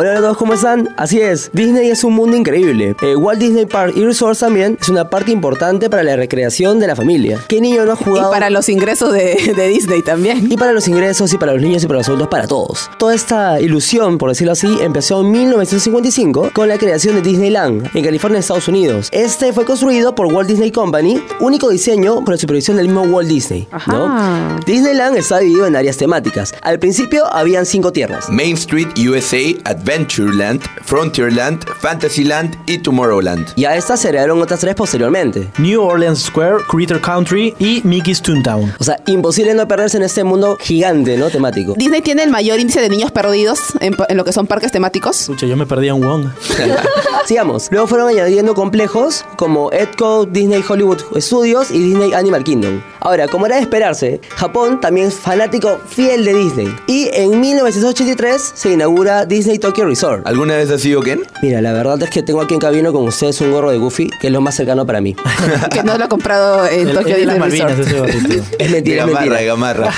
Hola 0.00 0.12
a 0.12 0.20
todos, 0.20 0.36
¿cómo 0.36 0.54
están? 0.54 0.94
Así 0.96 1.20
es, 1.20 1.50
Disney 1.52 1.90
es 1.90 2.04
un 2.04 2.12
mundo 2.14 2.36
increíble. 2.36 2.94
Eh, 3.02 3.16
Walt 3.16 3.40
Disney 3.40 3.66
Park 3.66 3.94
y 3.96 4.04
Resorts 4.04 4.38
también 4.38 4.78
es 4.80 4.88
una 4.88 5.10
parte 5.10 5.32
importante 5.32 5.90
para 5.90 6.04
la 6.04 6.14
recreación 6.14 6.78
de 6.78 6.86
la 6.86 6.94
familia. 6.94 7.40
¿Qué 7.48 7.60
niño 7.60 7.84
no 7.84 7.94
ha 7.94 7.98
Y 8.00 8.04
jugado? 8.04 8.30
para 8.30 8.48
los 8.48 8.68
ingresos 8.68 9.12
de, 9.12 9.54
de 9.56 9.66
Disney 9.66 10.02
también. 10.02 10.46
Y 10.52 10.56
para 10.56 10.70
los 10.70 10.86
ingresos, 10.86 11.32
y 11.32 11.38
para 11.38 11.52
los 11.54 11.60
niños, 11.62 11.82
y 11.82 11.88
para 11.88 11.98
los 11.98 12.06
adultos, 12.06 12.28
para 12.28 12.46
todos. 12.46 12.88
Toda 12.96 13.12
esta 13.12 13.60
ilusión, 13.60 14.18
por 14.18 14.28
decirlo 14.28 14.52
así, 14.52 14.78
empezó 14.80 15.22
en 15.22 15.32
1955 15.32 16.50
con 16.54 16.68
la 16.68 16.78
creación 16.78 17.16
de 17.16 17.22
Disneyland 17.22 17.90
en 17.92 18.04
California, 18.04 18.38
Estados 18.38 18.68
Unidos. 18.68 19.08
Este 19.10 19.52
fue 19.52 19.64
construido 19.64 20.14
por 20.14 20.26
Walt 20.32 20.48
Disney 20.48 20.70
Company, 20.70 21.20
único 21.40 21.70
diseño 21.70 22.20
por 22.24 22.34
la 22.34 22.38
supervisión 22.38 22.76
del 22.76 22.86
mismo 22.86 23.02
Walt 23.02 23.28
Disney. 23.28 23.66
Disneyland 24.64 25.16
está 25.16 25.40
dividido 25.40 25.66
en 25.66 25.74
áreas 25.74 25.96
temáticas. 25.96 26.54
Al 26.62 26.78
principio 26.78 27.26
habían 27.34 27.66
cinco 27.66 27.92
tierras. 27.92 28.28
Main 28.30 28.54
Street 28.54 28.86
USA, 29.08 29.38
Adventureland, 29.92 30.60
Frontierland, 30.84 31.64
Fantasyland 31.80 32.54
y 32.66 32.76
Tomorrowland. 32.76 33.54
Y 33.56 33.64
a 33.64 33.74
estas 33.74 34.00
se 34.00 34.08
agregaron 34.08 34.42
otras 34.42 34.60
tres 34.60 34.74
posteriormente. 34.74 35.48
New 35.56 35.80
Orleans 35.82 36.24
Square, 36.24 36.58
Critter 36.68 37.00
Country 37.00 37.54
y 37.58 37.80
Mickey's 37.84 38.20
Toontown. 38.20 38.74
O 38.78 38.84
sea, 38.84 39.00
imposible 39.06 39.54
no 39.54 39.66
perderse 39.66 39.96
en 39.96 40.02
este 40.02 40.24
mundo 40.24 40.58
gigante, 40.60 41.16
¿no? 41.16 41.30
Temático. 41.30 41.72
Disney 41.74 42.02
tiene 42.02 42.24
el 42.24 42.30
mayor 42.30 42.60
índice 42.60 42.82
de 42.82 42.90
niños 42.90 43.10
perdidos 43.12 43.60
en, 43.80 43.96
en 44.10 44.16
lo 44.18 44.24
que 44.26 44.32
son 44.32 44.46
parques 44.46 44.72
temáticos. 44.72 45.22
Escucha, 45.22 45.46
yo 45.46 45.56
me 45.56 45.64
perdí 45.64 45.88
a 45.88 45.94
un 45.94 46.02
Wong. 46.02 46.26
Sigamos. 47.24 47.68
Luego 47.70 47.86
fueron 47.86 48.08
añadiendo 48.10 48.54
complejos 48.54 49.24
como 49.36 49.72
Edco, 49.72 50.26
Disney 50.26 50.62
Hollywood 50.68 51.00
Studios 51.16 51.70
y 51.70 51.78
Disney 51.78 52.12
Animal 52.12 52.44
Kingdom. 52.44 52.82
Ahora, 53.00 53.26
como 53.26 53.46
era 53.46 53.56
de 53.56 53.62
esperarse, 53.62 54.20
Japón 54.36 54.80
también 54.82 55.06
es 55.06 55.14
fanático 55.14 55.78
fiel 55.88 56.26
de 56.26 56.34
Disney. 56.34 56.76
Y 56.86 57.08
en 57.14 57.40
1983 57.40 58.52
se 58.54 58.72
inaugura 58.72 59.24
Disney 59.24 59.58
Tokyo 59.58 59.77
Resort. 59.86 60.26
¿Alguna 60.26 60.56
vez 60.56 60.70
has 60.70 60.80
sido 60.80 61.00
Ken? 61.02 61.20
Mira, 61.42 61.60
la 61.60 61.72
verdad 61.72 62.02
es 62.02 62.10
que 62.10 62.22
tengo 62.22 62.40
aquí 62.40 62.54
en 62.54 62.60
cabino 62.60 62.92
con 62.92 63.04
ustedes 63.06 63.40
un 63.40 63.50
gorro 63.52 63.70
de 63.70 63.78
Goofy, 63.78 64.10
que 64.20 64.26
es 64.28 64.32
lo 64.32 64.40
más 64.40 64.54
cercano 64.56 64.84
para 64.86 65.00
mí. 65.00 65.14
que 65.72 65.82
no 65.82 65.96
lo 65.98 66.04
ha 66.04 66.08
comprado 66.08 66.66
en 66.68 66.88
El- 66.88 66.94
Tokyo 66.94 67.14
el 67.16 67.20
de 67.20 67.26
las 67.26 67.50
Disney 67.50 67.60
Malvinas, 67.62 67.78
Resort. 67.78 68.10
Es 68.58 68.70
mentira, 68.70 69.04
de 69.06 69.10
es 69.12 69.16
gamarra, 69.16 69.20
mentira. 69.20 69.40
de 69.40 69.46
gamarra. 69.46 69.94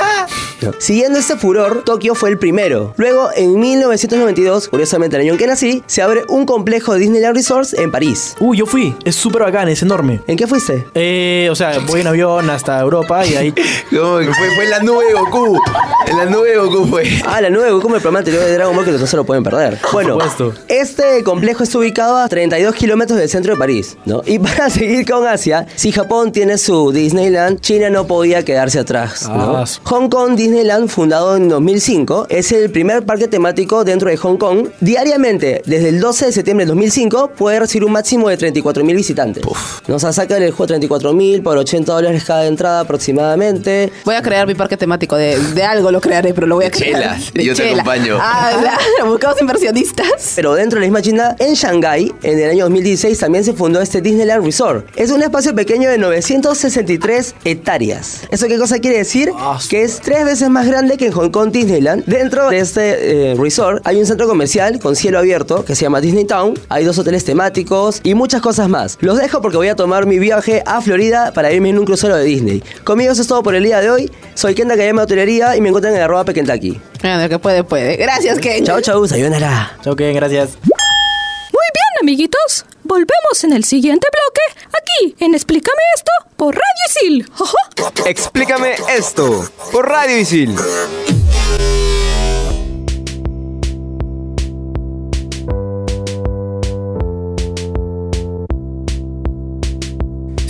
No. 0.63 0.73
Siguiendo 0.79 1.19
este 1.19 1.37
furor, 1.37 1.83
Tokio 1.85 2.15
fue 2.15 2.29
el 2.29 2.39
primero. 2.39 2.93
Luego, 2.99 3.31
en 3.35 3.59
1992, 3.59 4.69
curiosamente 4.69 5.17
el 5.17 5.23
año 5.23 5.33
en 5.33 5.39
que 5.39 5.47
nací, 5.47 5.83
se 5.87 6.03
abre 6.03 6.25
un 6.29 6.45
complejo 6.45 6.93
de 6.93 7.01
Disneyland 7.01 7.35
Resorts 7.35 7.73
en 7.75 7.91
París. 7.91 8.35
Uy, 8.41 8.59
yo 8.59 8.67
fui. 8.67 8.95
Es 9.05 9.17
súper 9.17 9.41
bacán, 9.43 9.69
es 9.71 9.81
enorme. 9.83 10.21
¿En 10.27 10.37
qué 10.37 10.47
fuiste? 10.47 10.87
Eh, 10.95 11.49
o 11.51 11.55
sea, 11.55 11.79
voy 11.87 12.03
en 12.03 12.07
avión 12.09 12.51
hasta 12.51 12.79
Europa 12.79 13.25
y 13.27 13.37
ahí. 13.37 13.53
¿Cómo 13.91 14.19
que 14.19 14.27
fue, 14.27 14.55
fue 14.55 14.65
en 14.65 14.71
la 14.71 14.81
nube 14.81 15.07
de 15.07 15.13
Goku. 15.15 15.59
En 16.07 16.17
la 16.19 16.25
nube 16.27 16.51
de 16.51 16.57
Goku 16.59 16.87
fue. 16.89 17.09
Ah, 17.27 17.41
la 17.41 17.49
nueva, 17.49 17.81
como 17.81 17.95
el 17.95 18.03
programa 18.03 18.19
anterior 18.19 18.45
de 18.45 18.53
Dragon 18.55 18.77
Ball 18.77 18.85
que 18.85 18.91
no 18.93 19.07
se 19.07 19.17
lo 19.17 19.25
pueden 19.25 19.43
perder. 19.43 19.70
Bueno, 19.93 20.13
supuesto. 20.15 20.55
este 20.69 21.23
complejo 21.25 21.63
está 21.65 21.79
ubicado 21.79 22.17
a 22.17 22.29
32 22.29 22.75
kilómetros 22.75 23.19
del 23.19 23.29
centro 23.29 23.55
de 23.55 23.59
París, 23.59 23.97
¿no? 24.05 24.23
Y 24.27 24.39
para 24.39 24.71
seguir 24.71 25.09
con 25.11 25.27
Asia, 25.27 25.67
si 25.77 25.93
Japón 25.93 26.33
tiene 26.33 26.59
su 26.59 26.93
Disneyland, 26.93 27.61
China 27.61 27.91
no 27.91 28.07
podía 28.07 28.45
quedarse 28.45 28.79
atrás, 28.79 29.29
¿no? 29.29 29.57
Ah, 29.59 29.67
su- 29.67 29.81
Hong 29.85 30.09
Kong 30.09 30.35
Disneyland, 30.37 30.89
fundado 30.89 31.37
en 31.37 31.49
2005, 31.49 32.27
es 32.31 32.53
el 32.53 32.71
primer 32.71 33.05
parque 33.05 33.29
temático 33.29 33.85
dentro 33.85 34.09
de 34.11 34.17
Hong 34.17 34.37
Kong. 34.37 34.69
Diariamente, 34.81 35.63
desde 35.67 35.89
el 35.91 36.01
12 36.01 36.27
de 36.27 36.33
septiembre 36.33 36.65
de 36.67 36.71
2005, 36.71 37.33
puede 37.37 37.61
recibir 37.61 37.85
un 37.85 37.93
máximo 37.93 38.29
de 38.29 38.39
34.000 38.39 38.95
visitantes. 38.97 39.43
Nos 39.89 40.03
sacan 40.03 40.43
el 40.43 40.53
juego 40.53 40.75
34.000 40.75 41.43
por 41.43 41.57
80 41.59 41.93
dólares 41.93 42.25
cada 42.25 42.47
entrada 42.47 42.81
aproximadamente. 42.81 43.93
Voy 44.05 44.15
a 44.15 44.23
crear 44.23 44.47
mi 44.47 44.55
parque 44.55 44.77
temático 44.77 45.17
de, 45.17 45.39
de 45.39 45.63
algo, 45.63 45.91
lo 45.91 46.01
crearé, 46.01 46.33
pero 46.35 46.47
lo 46.47 46.57
voy 46.57 46.67
a 46.67 46.71
crear. 46.71 47.01
chelas, 47.03 47.33
De 47.33 47.45
yo 47.45 47.55
te 47.55 47.71
acompaño. 47.71 48.19
Ah, 48.21 48.79
buscamos 49.07 49.39
inversionistas. 49.51 50.33
Pero 50.37 50.55
dentro 50.55 50.79
de 50.79 50.87
la 50.87 50.87
misma 50.87 51.03
China, 51.03 51.37
en 51.39 51.55
Shanghái, 51.55 52.13
en 52.23 52.39
el 52.39 52.51
año 52.51 52.65
2016 52.65 53.19
también 53.19 53.45
se 53.45 53.53
fundó 53.53 53.81
este 53.81 54.01
Disneyland 54.01 54.45
Resort. 54.45 54.87
Es 54.97 55.11
un 55.11 55.23
espacio 55.23 55.55
pequeño 55.55 55.91
de 55.91 55.99
963 55.99 57.35
hectáreas. 57.45 58.21
¿Eso 58.31 58.47
qué 58.47 58.59
cosa 58.59 58.79
quiere 58.79 58.99
decir? 58.99 59.31
Que 59.69 59.83
es 59.83 60.01
tres 60.01 60.25
veces 60.25 60.49
más 60.51 60.67
grande 60.67 60.97
que 60.97 61.07
en 61.07 61.13
Hong 61.13 61.31
Kong 61.31 61.51
Disneyland. 61.51 62.05
Dentro 62.07 62.51
de 62.51 62.59
este 62.59 63.33
eh, 63.33 63.35
resort 63.35 63.87
hay 63.87 63.97
un 63.97 64.07
centro 64.07 64.29
comercial 64.29 64.79
con 64.79 64.97
cielo 64.97 65.19
abierto 65.19 65.65
que 65.65 65.75
se 65.75 65.83
llama 65.83 66.01
Disney 66.01 66.25
Town. 66.25 66.55
Hay 66.69 66.85
dos 66.85 66.99
hoteles 66.99 67.25
temáticos 67.25 68.01
y 68.03 68.15
muchas 68.15 68.41
cosas 68.41 68.69
más. 68.69 68.99
Los 69.01 69.19
dejo 69.19 69.41
porque 69.41 69.57
voy 69.57 69.69
a 69.69 69.77
tomar 69.77 70.07
mi 70.07 70.19
viaje 70.19 70.63
a 70.67 70.81
Florida 70.81 71.33
para 71.33 71.53
irme 71.53 71.71
en 71.71 71.79
un 71.79 71.85
crucero 71.85 72.17
de 72.17 72.25
Disney. 72.25 72.63
Conmigo 72.85 73.13
eso 73.13 73.23
es 73.23 73.29
todo 73.29 73.43
por 73.43 73.55
el 73.55 73.65
día 73.65 73.81
de 73.81 73.91
hoy. 73.91 74.11
Soy 74.35 74.55
Kenta 74.55 74.77
Kayama 74.77 75.03
Hotelería 75.03 75.57
y 75.57 75.61
me 75.61 75.69
encuentran 75.69 75.95
en 75.95 76.03
arroba 76.03 76.25
Pekentucky. 76.25 76.90
Bueno, 77.03 77.29
que 77.29 77.39
puede, 77.39 77.65
puede. 77.65 77.97
Gracias, 77.97 78.39
Ken. 78.39 78.65
Chao, 78.65 78.81
chao, 78.81 79.07
sayonara. 79.07 79.77
Chao, 79.83 79.97
Ken, 79.97 80.15
gracias. 80.15 80.51
Muy 80.63 81.69
bien, 81.75 81.93
amiguitos. 82.03 82.67
Volvemos 82.85 83.45
en 83.45 83.53
el 83.53 83.65
siguiente 83.65 84.07
bloque, 84.11 84.69
aquí, 84.69 85.25
en 85.25 85.35
Explícame 85.35 85.81
esto, 85.95 86.11
por 86.37 86.55
Radio 86.55 86.65
Isil. 86.89 87.31
Explícame 88.07 88.75
esto 88.97 89.49
por 89.73 89.89
Radio 89.89 90.19
Isil. 90.19 90.57